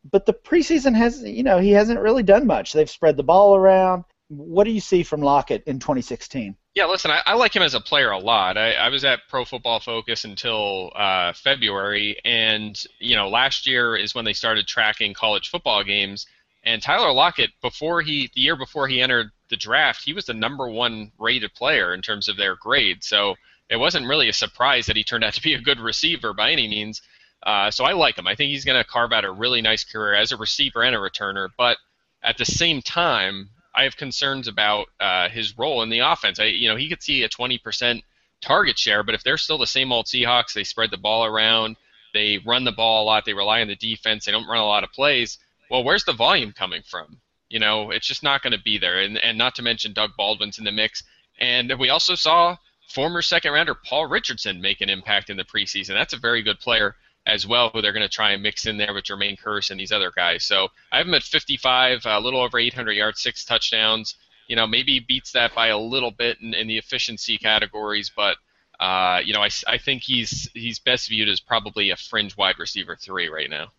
[0.09, 2.73] But the preseason has, you know, he hasn't really done much.
[2.73, 4.05] They've spread the ball around.
[4.29, 6.55] What do you see from Lockett in 2016?
[6.75, 8.57] Yeah, listen, I, I like him as a player a lot.
[8.57, 13.97] I, I was at Pro Football Focus until uh, February, and you know, last year
[13.97, 16.27] is when they started tracking college football games.
[16.63, 20.33] And Tyler Lockett, before he, the year before he entered the draft, he was the
[20.33, 23.03] number one rated player in terms of their grade.
[23.03, 23.35] So
[23.69, 26.51] it wasn't really a surprise that he turned out to be a good receiver by
[26.51, 27.01] any means.
[27.43, 28.27] Uh, so I like him.
[28.27, 30.95] I think he's going to carve out a really nice career as a receiver and
[30.95, 31.49] a returner.
[31.57, 31.77] But
[32.23, 36.39] at the same time, I have concerns about uh, his role in the offense.
[36.39, 38.01] I, you know, he could see a 20%
[38.41, 41.77] target share, but if they're still the same old Seahawks, they spread the ball around,
[42.13, 44.65] they run the ball a lot, they rely on the defense, they don't run a
[44.65, 45.37] lot of plays.
[45.69, 47.21] Well, where's the volume coming from?
[47.49, 48.99] You know, it's just not going to be there.
[48.99, 51.03] And, and not to mention Doug Baldwin's in the mix.
[51.39, 52.57] And we also saw
[52.89, 55.89] former second rounder Paul Richardson make an impact in the preseason.
[55.89, 58.77] That's a very good player as well, who they're going to try and mix in
[58.77, 60.43] there with Jermaine Kearse and these other guys.
[60.43, 64.15] So I have him at 55, a little over 800 yards, six touchdowns.
[64.47, 68.37] You know, maybe beats that by a little bit in, in the efficiency categories, but
[68.79, 72.57] uh, you know, I, I think he's he's best viewed as probably a fringe wide
[72.57, 73.71] receiver three right now.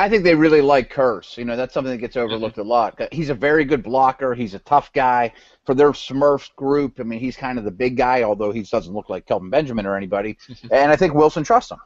[0.00, 1.36] I think they really like Kearse.
[1.36, 2.68] You know, that's something that gets overlooked mm-hmm.
[2.68, 3.12] a lot.
[3.12, 4.32] He's a very good blocker.
[4.32, 5.32] He's a tough guy
[5.66, 7.00] for their Smurfs group.
[7.00, 9.86] I mean, he's kind of the big guy, although he doesn't look like Kelvin Benjamin
[9.86, 10.38] or anybody.
[10.70, 11.78] and I think Wilson trusts him.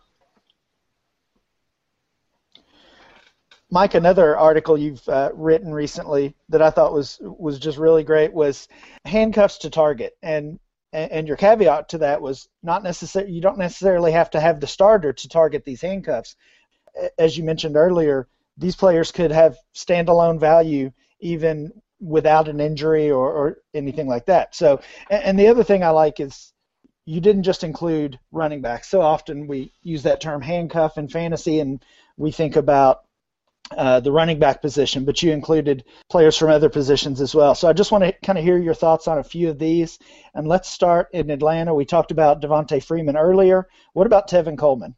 [3.71, 8.31] Mike, another article you've uh, written recently that I thought was was just really great
[8.31, 8.69] was
[9.07, 10.59] handcuffs to target, and
[10.93, 14.67] and your caveat to that was not necessarily you don't necessarily have to have the
[14.67, 16.37] starter to target these handcuffs
[17.19, 23.33] as you mentioned earlier, these players could have standalone value even without an injury or,
[23.33, 24.55] or anything like that.
[24.55, 26.53] So, and, the other thing I like is
[27.05, 28.89] you didn't just include running backs.
[28.89, 31.83] So often we use that term handcuff in fantasy, and
[32.17, 33.05] we think about
[33.77, 37.55] uh, the running back position, but you included players from other positions as well.
[37.55, 39.99] So I just want to kind of hear your thoughts on a few of these.
[40.35, 41.75] And let's start in Atlanta.
[41.75, 43.69] We talked about Devonta Freeman earlier.
[43.93, 44.95] What about Tevin Coleman?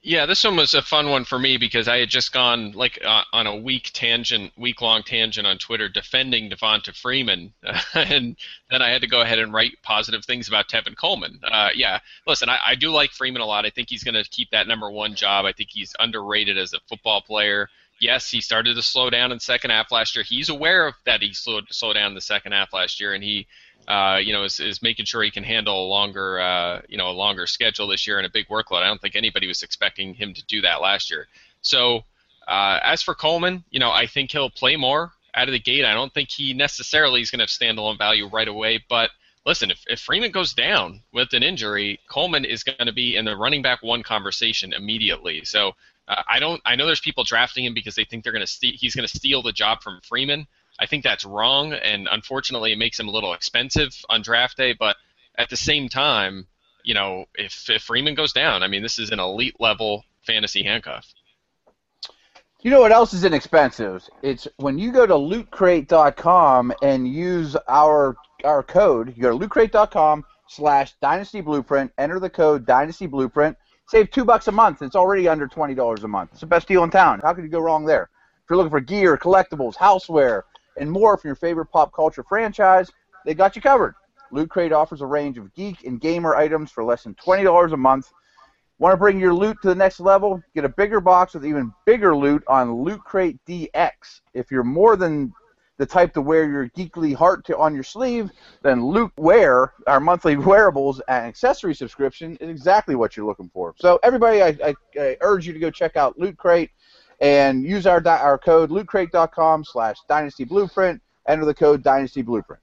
[0.00, 3.00] Yeah, this one was a fun one for me because I had just gone like
[3.04, 7.52] uh, on a week tangent, week long tangent on Twitter defending Devonta Freeman,
[7.94, 8.36] and
[8.70, 11.40] then I had to go ahead and write positive things about Tevin Coleman.
[11.42, 13.66] Uh, yeah, listen, I, I do like Freeman a lot.
[13.66, 15.44] I think he's going to keep that number one job.
[15.44, 17.68] I think he's underrated as a football player.
[18.00, 20.24] Yes, he started to slow down in second half last year.
[20.24, 23.24] He's aware of that he slowed slow down in the second half last year, and
[23.24, 23.48] he
[23.88, 27.08] uh, you know, is, is making sure he can handle a longer, uh, you know,
[27.08, 28.82] a longer schedule this year and a big workload.
[28.82, 31.26] I don't think anybody was expecting him to do that last year.
[31.62, 32.02] So,
[32.46, 35.86] uh, as for Coleman, you know, I think he'll play more out of the gate.
[35.86, 39.10] I don't think he necessarily is going to have standalone value right away, but
[39.46, 43.24] listen, if, if Freeman goes down with an injury, Coleman is going to be in
[43.24, 45.44] the running back one conversation immediately.
[45.44, 45.72] So
[46.06, 46.60] uh, I don't.
[46.66, 49.16] I know there's people drafting him because they think they're going to he's going to
[49.16, 50.46] steal the job from Freeman.
[50.78, 54.72] I think that's wrong, and unfortunately, it makes him a little expensive on draft day.
[54.72, 54.96] But
[55.36, 56.46] at the same time,
[56.84, 60.62] you know, if, if Freeman goes down, I mean, this is an elite level fantasy
[60.62, 61.06] handcuff.
[62.60, 64.02] You know what else is inexpensive?
[64.22, 69.14] It's when you go to lootcrate.com and use our our code.
[69.16, 71.92] You go to lootcrate.com slash dynasty blueprint.
[71.98, 73.56] Enter the code dynasty blueprint.
[73.86, 74.82] Save two bucks a month.
[74.82, 76.30] It's already under twenty dollars a month.
[76.32, 77.20] It's the best deal in town.
[77.22, 78.10] How could you go wrong there?
[78.42, 80.42] If you're looking for gear, collectibles, houseware,
[80.78, 82.90] and more from your favorite pop culture franchise,
[83.24, 83.94] they got you covered.
[84.30, 87.72] Loot Crate offers a range of geek and gamer items for less than twenty dollars
[87.72, 88.12] a month.
[88.78, 90.40] Want to bring your loot to the next level?
[90.54, 94.20] Get a bigger box with even bigger loot on Loot Crate DX.
[94.34, 95.32] If you're more than
[95.78, 98.30] the type to wear your geekly heart to, on your sleeve,
[98.62, 103.74] then Loot Wear, our monthly wearables and accessory subscription, is exactly what you're looking for.
[103.78, 106.70] So everybody, I, I, I urge you to go check out Loot Crate
[107.20, 111.02] and use our our code lootcrate.com slash dynasty blueprint.
[111.26, 112.62] Enter the code dynasty blueprint.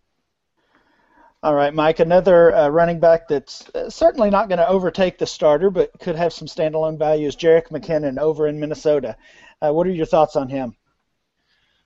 [1.44, 2.00] All right, Mike.
[2.00, 6.16] Another uh, running back that's uh, certainly not going to overtake the starter, but could
[6.16, 9.16] have some standalone value is Jerick McKinnon over in Minnesota.
[9.62, 10.76] Uh, what are your thoughts on him?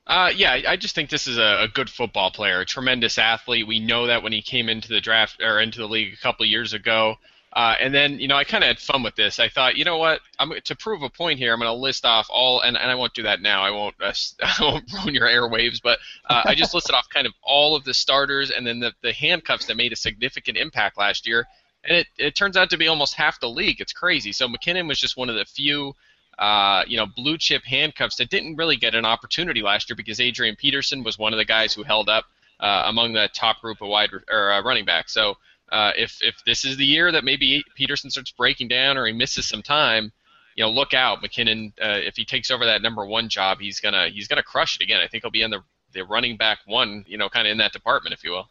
[0.07, 3.67] Uh, yeah, I just think this is a, a, good football player, a tremendous athlete.
[3.67, 6.45] We know that when he came into the draft or into the league a couple
[6.47, 7.17] years ago.
[7.51, 9.39] Uh, and then, you know, I kind of had fun with this.
[9.39, 11.51] I thought, you know what, I'm to prove a point here.
[11.51, 13.63] I'm going to list off all, and, and I won't do that now.
[13.63, 15.81] I won't, uh, I won't ruin your airwaves.
[15.81, 18.93] But uh, I just listed off kind of all of the starters and then the,
[19.01, 21.47] the handcuffs that made a significant impact last year.
[21.83, 23.81] And it, it turns out to be almost half the league.
[23.81, 24.31] It's crazy.
[24.31, 25.93] So McKinnon was just one of the few,
[26.37, 30.19] uh, you know, blue chip handcuffs that didn't really get an opportunity last year because
[30.19, 32.25] Adrian Peterson was one of the guys who held up
[32.59, 35.13] uh, among the top group of wide or uh, running backs.
[35.13, 35.37] So
[35.71, 39.13] uh, if if this is the year that maybe Peterson starts breaking down or he
[39.13, 40.11] misses some time,
[40.55, 41.21] you know, look out.
[41.21, 44.75] McKinnon, uh, if he takes over that number one job, he's gonna he's gonna crush
[44.75, 44.99] it again.
[45.01, 45.61] I think he'll be in the
[45.93, 48.47] the running back one, you know, kind of in that department, if you will.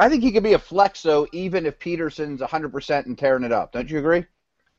[0.00, 3.52] I think he could be a flex though, even if Peterson's 100% and tearing it
[3.52, 3.72] up.
[3.72, 4.24] Don't you agree?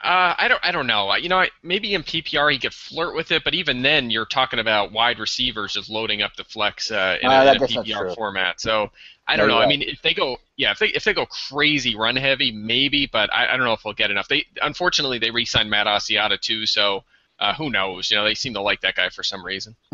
[0.04, 0.60] Uh, I don't.
[0.64, 1.16] I don't know.
[1.16, 4.60] You know, maybe in PPR he could flirt with it, but even then, you're talking
[4.60, 8.14] about wide receivers just loading up the flex uh, in, uh, a, in a PPR
[8.14, 8.60] format.
[8.60, 8.92] So
[9.26, 9.60] I don't know.
[9.60, 9.66] Right.
[9.66, 13.08] I mean, if they go, yeah, if they if they go crazy run heavy, maybe,
[13.10, 14.28] but I, I don't know if they'll get enough.
[14.28, 17.06] They unfortunately they re-signed Matt Asiata too, so
[17.40, 18.12] uh, who knows?
[18.12, 19.78] You know, they seem to like that guy for some reason.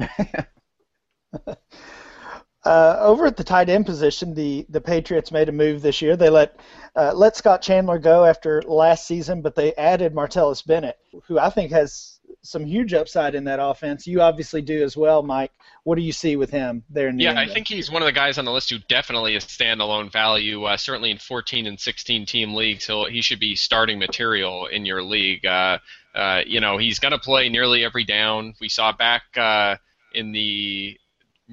[2.65, 6.17] Uh, over at the tight end position, the, the Patriots made a move this year.
[6.17, 6.59] They let
[6.95, 11.49] uh, let Scott Chandler go after last season, but they added Martellus Bennett, who I
[11.49, 14.07] think has some huge upside in that offense.
[14.07, 15.51] You obviously do as well, Mike.
[15.83, 17.07] What do you see with him there?
[17.07, 19.45] In yeah, I think he's one of the guys on the list who definitely is
[19.45, 20.63] standalone value.
[20.63, 24.85] Uh, certainly in 14 and 16 team leagues, he'll he should be starting material in
[24.85, 25.45] your league.
[25.45, 25.79] Uh,
[26.15, 28.53] uh, you know, he's going to play nearly every down.
[28.59, 29.75] We saw back uh,
[30.13, 30.97] in the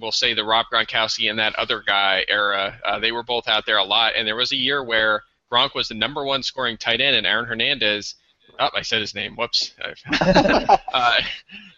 [0.01, 2.79] we'll say the Rob Gronkowski and that other guy era.
[2.85, 5.75] Uh, they were both out there a lot, and there was a year where Gronk
[5.75, 8.15] was the number one scoring tight end, and Aaron Hernandez.
[8.59, 9.37] Oh, I said his name.
[9.37, 9.75] Whoops.
[10.21, 11.21] uh,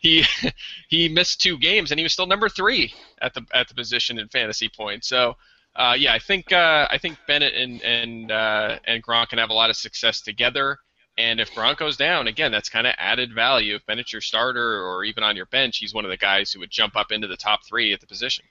[0.01, 0.25] he
[0.89, 4.19] he missed two games, and he was still number three at the at the position
[4.19, 5.09] in fantasy points.
[5.09, 5.37] So.
[5.77, 9.51] Uh, yeah, I think uh, I think Bennett and and uh, and Gronk can have
[9.51, 10.79] a lot of success together.
[11.19, 13.75] And if Gronk goes down, again, that's kind of added value.
[13.75, 16.61] If Bennett's your starter or even on your bench, he's one of the guys who
[16.61, 18.45] would jump up into the top three at the position.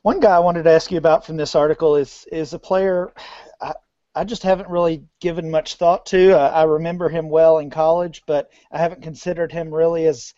[0.00, 3.12] One guy I wanted to ask you about from this article is is a player
[3.60, 3.74] I,
[4.14, 6.32] I just haven't really given much thought to.
[6.32, 10.32] I, I remember him well in college, but I haven't considered him really as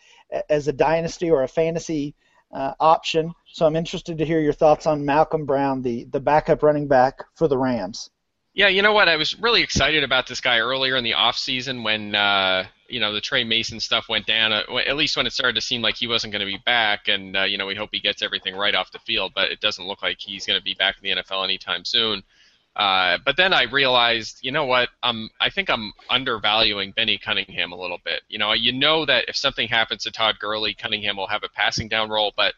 [0.49, 2.13] as a dynasty or a fantasy
[2.51, 3.33] uh, option.
[3.53, 7.23] So I'm interested to hear your thoughts on Malcolm Brown, the the backup running back
[7.35, 8.09] for the Rams.
[8.55, 9.09] Yeah, you know what?
[9.09, 12.99] I was really excited about this guy earlier in the off season when uh, you
[12.99, 14.53] know the Tre Mason stuff went down.
[14.53, 17.07] Uh, at least when it started to seem like he wasn't going to be back,
[17.07, 19.31] and uh, you know we hope he gets everything right off the field.
[19.33, 22.21] But it doesn't look like he's going to be back in the NFL anytime soon.
[22.75, 24.89] Uh, but then I realized, you know what?
[25.03, 28.21] I think I'm undervaluing Benny Cunningham a little bit.
[28.29, 31.49] You know, you know that if something happens to Todd Gurley, Cunningham will have a
[31.49, 32.53] passing down role, but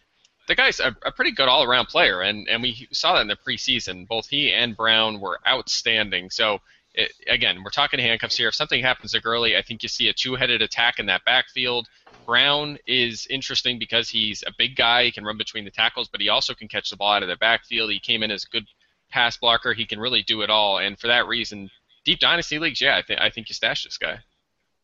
[0.48, 3.36] the guy's a, a pretty good all-around player, and and we saw that in the
[3.36, 4.08] preseason.
[4.08, 6.30] Both he and Brown were outstanding.
[6.30, 6.60] So
[6.94, 8.50] it, again, we're talking handcuffs here.
[8.50, 11.88] If something happens to Gurley, I think you see a two-headed attack in that backfield.
[12.26, 15.06] Brown is interesting because he's a big guy.
[15.06, 17.30] He can run between the tackles, but he also can catch the ball out of
[17.30, 17.92] the backfield.
[17.92, 18.66] He came in as a good
[19.10, 19.74] pass blocker.
[19.74, 21.70] He can really do it all, and for that reason,
[22.06, 24.20] deep dynasty leagues, yeah, I think I think you stash this guy.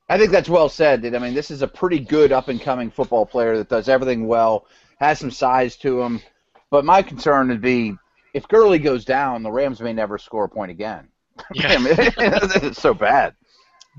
[0.10, 1.06] I think that's well said.
[1.06, 4.28] I mean, this is a pretty good up and coming football player that does everything
[4.28, 4.66] well
[5.02, 6.22] has some size to him.
[6.70, 7.98] But my concern would be
[8.34, 11.10] if Gurley goes down, the Rams may never score a point again.
[11.54, 11.78] Yeah.
[11.80, 13.34] it's so bad.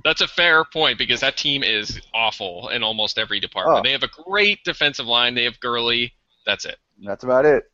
[0.04, 3.80] That's a fair point because that team is awful in almost every department.
[3.80, 3.82] Oh.
[3.82, 5.34] They have a great defensive line.
[5.34, 6.12] They have Gurley.
[6.46, 6.76] That's it.
[7.04, 7.64] That's about it.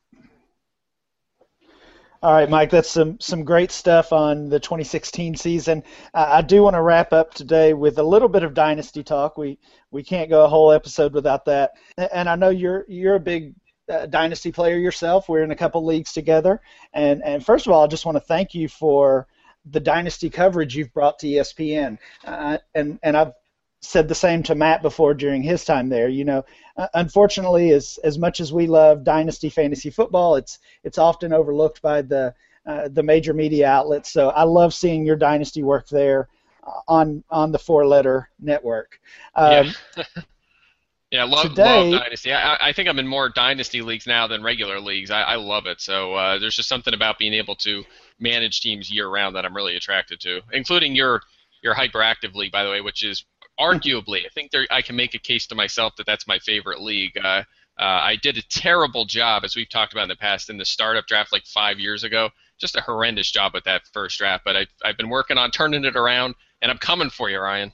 [2.20, 5.84] All right, Mike, that's some, some great stuff on the 2016 season.
[6.12, 9.38] Uh, I do want to wrap up today with a little bit of dynasty talk.
[9.38, 9.58] We
[9.92, 11.74] we can't go a whole episode without that.
[11.96, 13.54] And I know you're you're a big
[13.88, 15.28] uh, dynasty player yourself.
[15.28, 16.60] We're in a couple leagues together.
[16.92, 19.28] And and first of all, I just want to thank you for
[19.64, 21.98] the dynasty coverage you've brought to ESPN.
[22.24, 23.32] Uh, and and I've
[23.80, 26.08] said the same to Matt before during his time there.
[26.08, 26.44] You know,
[26.76, 31.80] uh, unfortunately, as as much as we love dynasty fantasy football, it's it's often overlooked
[31.82, 32.34] by the
[32.66, 34.10] uh, the major media outlets.
[34.10, 36.28] So I love seeing your dynasty work there
[36.66, 39.00] uh, on on the four letter network.
[39.34, 40.04] Um, yeah.
[41.10, 42.32] yeah, love, today- love dynasty.
[42.32, 45.10] I, I think I'm in more dynasty leagues now than regular leagues.
[45.10, 45.80] I, I love it.
[45.80, 47.84] So uh, there's just something about being able to
[48.18, 51.22] manage teams year round that I'm really attracted to, including your
[51.62, 53.24] your hyperactive league, by the way, which is
[53.58, 56.80] arguably I think there I can make a case to myself that that's my favorite
[56.80, 57.16] league.
[57.16, 57.42] Uh,
[57.78, 60.64] uh, I did a terrible job, as we've talked about in the past, in the
[60.64, 62.30] startup draft like five years ago.
[62.58, 65.84] Just a horrendous job with that first draft, but I've, I've been working on turning
[65.84, 67.72] it around, and I'm coming for you, Ryan.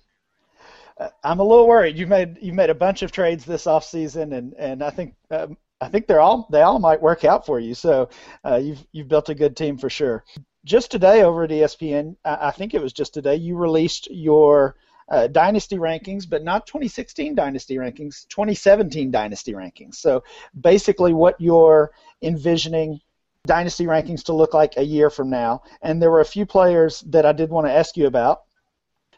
[0.99, 1.97] Uh, I'm a little worried.
[1.97, 5.14] You've made you've made a bunch of trades this off season, and and I think
[5.30, 7.74] um, I think they're all they all might work out for you.
[7.74, 8.11] So
[8.45, 10.22] uh, you've you've built a good team for sure.
[10.66, 14.76] Just today over at ESPN, I, I think it was just today, you released your
[15.09, 19.96] uh, dynasty rankings, but not 2016 dynasty rankings, 2017 dynasty rankings.
[19.96, 20.24] So
[20.61, 21.92] basically, what you're
[22.22, 23.00] envisioning
[23.46, 25.62] dynasty rankings to look like a year from now.
[25.82, 28.42] And there were a few players that I did want to ask you about.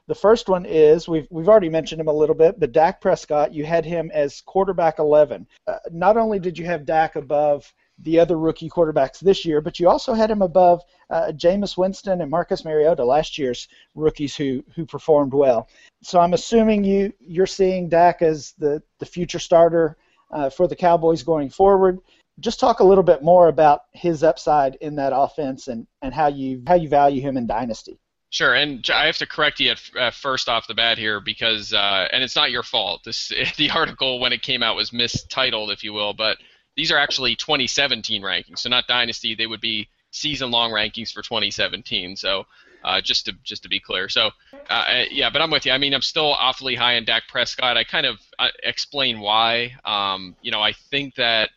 [0.09, 3.53] The first one is we've we've already mentioned him a little bit, but Dak Prescott.
[3.53, 5.47] You had him as quarterback 11.
[5.67, 9.81] Uh, not only did you have Dak above the other rookie quarterbacks this year, but
[9.81, 14.65] you also had him above uh, Jameis Winston and Marcus Mariota, last year's rookies who
[14.75, 15.69] who performed well.
[16.03, 19.97] So I'm assuming you you're seeing Dak as the the future starter
[20.31, 21.99] uh, for the Cowboys going forward.
[22.39, 26.27] Just talk a little bit more about his upside in that offense and, and how
[26.27, 27.99] you how you value him in dynasty.
[28.29, 31.73] Sure, and I have to correct you at, uh, first off the bat here because,
[31.73, 33.03] uh, and it's not your fault.
[33.05, 36.37] This the article when it came out was mistitled, if you will, but
[36.77, 39.35] these are actually 2017 rankings, so not dynasty.
[39.35, 42.17] They would be season-long rankings for 2017.
[42.17, 42.47] So
[42.85, 44.31] uh, just to just to be clear, so
[44.71, 45.73] uh, yeah, but I'm with you.
[45.73, 47.77] I mean, I'm still awfully high on Dak Prescott.
[47.77, 49.75] I kind of uh, explain why.
[49.85, 51.51] Um, you know, I think that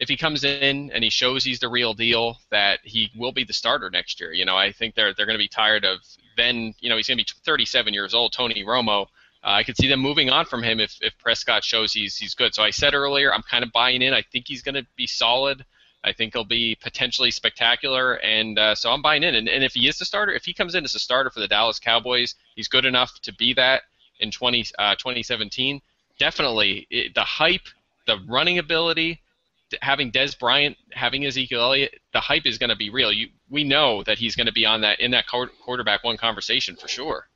[0.00, 3.44] if he comes in and he shows he's the real deal, that he will be
[3.44, 4.32] the starter next year.
[4.32, 6.00] You know, I think they're they're going to be tired of
[6.36, 6.74] then.
[6.80, 9.06] You know, he's going to be 37 years old, Tony Romo.
[9.44, 12.34] Uh, I could see them moving on from him if, if Prescott shows he's he's
[12.34, 12.54] good.
[12.54, 14.14] So I said earlier, I'm kind of buying in.
[14.14, 15.64] I think he's going to be solid.
[16.02, 19.34] I think he'll be potentially spectacular, and uh, so I'm buying in.
[19.34, 21.40] And, and if he is the starter, if he comes in as a starter for
[21.40, 23.82] the Dallas Cowboys, he's good enough to be that
[24.20, 25.80] in 20, uh, 2017.
[26.18, 27.66] Definitely, it, the hype,
[28.06, 29.22] the running ability,
[29.80, 33.10] having Dez Bryant, having Ezekiel Elliott, the hype is going to be real.
[33.10, 36.76] You, we know that he's going to be on that in that quarterback one conversation
[36.76, 37.28] for sure.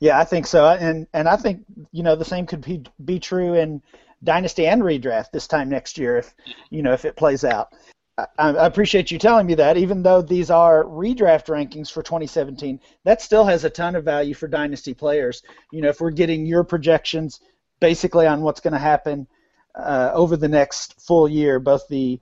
[0.00, 3.18] Yeah, I think so, and and I think you know the same could be be
[3.18, 3.82] true in
[4.22, 6.34] dynasty and redraft this time next year if
[6.70, 7.72] you know if it plays out.
[8.18, 12.80] I, I appreciate you telling me that, even though these are redraft rankings for 2017,
[13.04, 15.42] that still has a ton of value for dynasty players.
[15.72, 17.40] You know, if we're getting your projections
[17.80, 19.28] basically on what's going to happen
[19.76, 22.20] uh, over the next full year, both the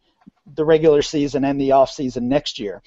[0.55, 2.83] the regular season and the off season next year.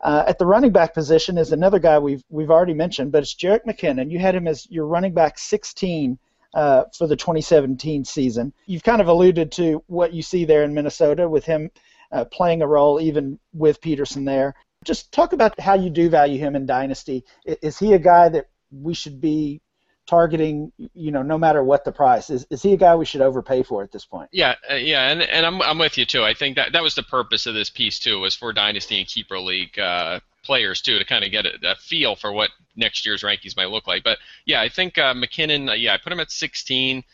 [0.00, 3.34] Uh, at the running back position is another guy we've we've already mentioned, but it's
[3.34, 4.10] Jerick McKinnon.
[4.10, 6.18] You had him as your running back 16
[6.54, 8.52] uh, for the 2017 season.
[8.66, 11.70] You've kind of alluded to what you see there in Minnesota with him
[12.12, 14.54] uh, playing a role, even with Peterson there.
[14.84, 17.24] Just talk about how you do value him in dynasty.
[17.44, 19.60] Is he a guy that we should be
[20.08, 22.46] targeting, you know, no matter what the price is.
[22.50, 24.30] Is he a guy we should overpay for at this point?
[24.32, 26.24] Yeah, uh, yeah, and and I'm I'm with you too.
[26.24, 29.06] I think that that was the purpose of this piece too, was for dynasty and
[29.06, 33.04] keeper league uh, players too to kind of get a, a, feel for what next
[33.04, 34.02] year's rankings might look like.
[34.02, 35.70] But yeah, I think uh, McKinnon.
[35.70, 37.04] Uh, yeah, I put him at 16.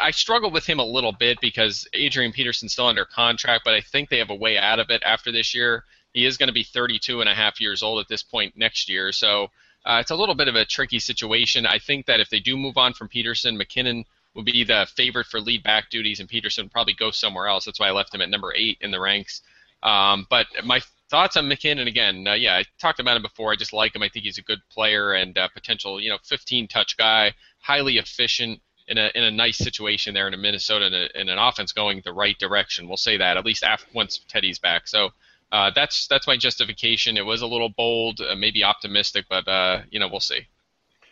[0.00, 3.80] I struggled with him a little bit because Adrian Peterson's still under contract, but I
[3.80, 5.84] think they have a way out of it after this year.
[6.12, 8.88] He is going to be 32 and a half years old at this point next
[8.88, 9.50] year, so.
[9.88, 11.64] Uh, it's a little bit of a tricky situation.
[11.64, 15.26] I think that if they do move on from Peterson, McKinnon will be the favorite
[15.26, 17.64] for lead back duties, and Peterson probably go somewhere else.
[17.64, 19.40] That's why I left him at number eight in the ranks.
[19.82, 23.50] Um, but my thoughts on McKinnon again, uh, yeah, I talked about him before.
[23.50, 24.02] I just like him.
[24.02, 27.96] I think he's a good player and uh, potential, you know, 15 touch guy, highly
[27.96, 31.38] efficient in a in a nice situation there in a Minnesota in, a, in an
[31.38, 32.88] offense going the right direction.
[32.88, 34.86] We'll say that at least after once Teddy's back.
[34.86, 35.10] So
[35.50, 37.16] uh, that's that's my justification.
[37.16, 40.46] It was a little bold, uh, maybe optimistic, but uh, you know we'll see.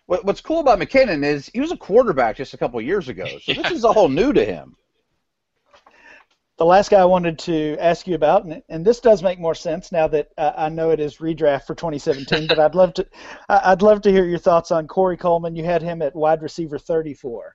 [0.06, 3.08] What, what's cool about McKinnon is he was a quarterback just a couple of years
[3.08, 3.62] ago, so yeah.
[3.62, 4.76] this is all new to him.
[6.58, 9.54] The last guy I wanted to ask you about, and, and this does make more
[9.54, 13.06] sense now that uh, I know it is redraft for 2017, but I'd love to
[13.50, 15.54] I'd love to hear your thoughts on Corey Coleman.
[15.54, 17.54] You had him at wide receiver 34.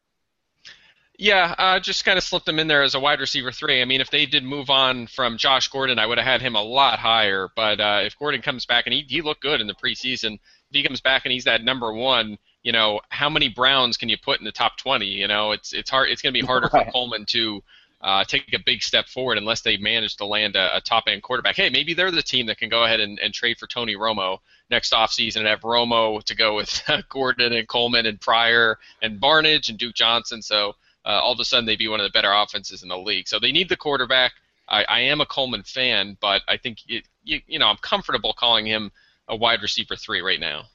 [1.21, 3.79] Yeah, uh, just kind of slipped him in there as a wide receiver three.
[3.79, 6.55] I mean, if they did move on from Josh Gordon, I would have had him
[6.55, 7.47] a lot higher.
[7.55, 10.71] But uh, if Gordon comes back and he, he looked good in the preseason, if
[10.71, 14.17] he comes back and he's that number one, you know, how many Browns can you
[14.17, 15.05] put in the top 20?
[15.05, 16.09] You know, it's it's hard.
[16.09, 16.87] It's going to be harder right.
[16.87, 17.61] for Coleman to
[18.01, 21.21] uh, take a big step forward unless they manage to land a, a top end
[21.21, 21.55] quarterback.
[21.55, 24.39] Hey, maybe they're the team that can go ahead and, and trade for Tony Romo
[24.71, 29.69] next offseason and have Romo to go with Gordon and Coleman and Pryor and Barnidge
[29.69, 30.41] and Duke Johnson.
[30.41, 30.73] So
[31.05, 33.27] uh, all of a sudden they'd be one of the better offenses in the league.
[33.27, 34.33] So they need the quarterback.
[34.67, 38.33] I, I am a Coleman fan, but I think it, you, you know I'm comfortable
[38.33, 38.91] calling him
[39.27, 40.65] a wide receiver three right now.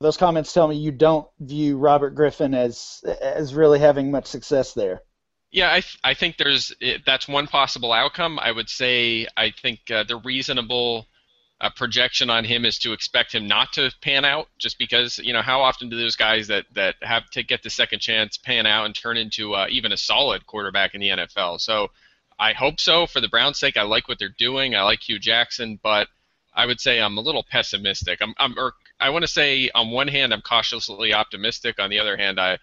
[0.00, 4.74] Those comments tell me you don't view Robert Griffin as as really having much success
[4.74, 5.02] there.
[5.52, 6.72] Yeah, I, th- I think there's
[7.04, 8.38] that's one possible outcome.
[8.38, 11.06] I would say I think uh, the reasonable
[11.62, 15.32] a projection on him is to expect him not to pan out, just because you
[15.32, 18.66] know how often do those guys that that have to get the second chance pan
[18.66, 21.60] out and turn into uh, even a solid quarterback in the NFL?
[21.60, 21.88] So
[22.36, 23.76] I hope so for the Browns' sake.
[23.76, 24.74] I like what they're doing.
[24.74, 26.08] I like Hue Jackson, but
[26.52, 28.18] I would say I'm a little pessimistic.
[28.20, 31.78] I'm, I'm or I want to say on one hand I'm cautiously optimistic.
[31.78, 32.54] On the other hand, I,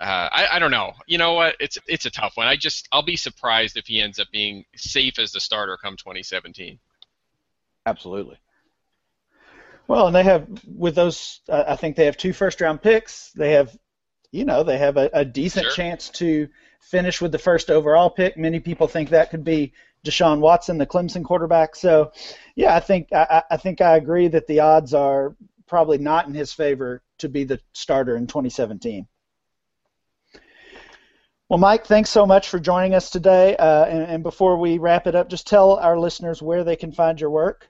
[0.00, 0.94] uh, I I don't know.
[1.06, 1.56] You know what?
[1.60, 2.46] It's it's a tough one.
[2.46, 5.98] I just I'll be surprised if he ends up being safe as the starter come
[5.98, 6.78] 2017.
[7.90, 8.38] Absolutely.
[9.88, 11.40] Well, and they have with those.
[11.48, 13.32] Uh, I think they have two first round picks.
[13.32, 13.76] They have,
[14.30, 15.72] you know, they have a, a decent sure.
[15.72, 16.48] chance to
[16.80, 18.36] finish with the first overall pick.
[18.36, 19.72] Many people think that could be
[20.06, 21.74] Deshaun Watson, the Clemson quarterback.
[21.74, 22.12] So,
[22.54, 25.34] yeah, I think I, I think I agree that the odds are
[25.66, 29.08] probably not in his favor to be the starter in 2017.
[31.48, 33.56] Well, Mike, thanks so much for joining us today.
[33.56, 36.92] Uh, and, and, before we wrap it up, just tell our listeners where they can
[36.92, 37.68] find your work.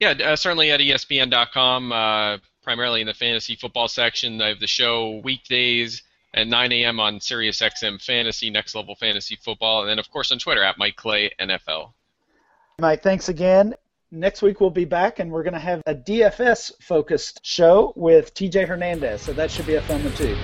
[0.00, 4.40] Yeah, uh, certainly at ESPN.com, uh, primarily in the fantasy football section.
[4.40, 6.02] I have the show weekdays
[6.34, 7.00] at 9 a.m.
[7.00, 10.96] on SiriusXM Fantasy, Next Level Fantasy Football, and then, of course, on Twitter at Mike
[10.96, 11.92] Clay NFL.
[12.78, 13.74] Mike, thanks again.
[14.10, 18.32] Next week we'll be back and we're going to have a DFS focused show with
[18.34, 20.36] TJ Hernandez, so that should be a fun one too.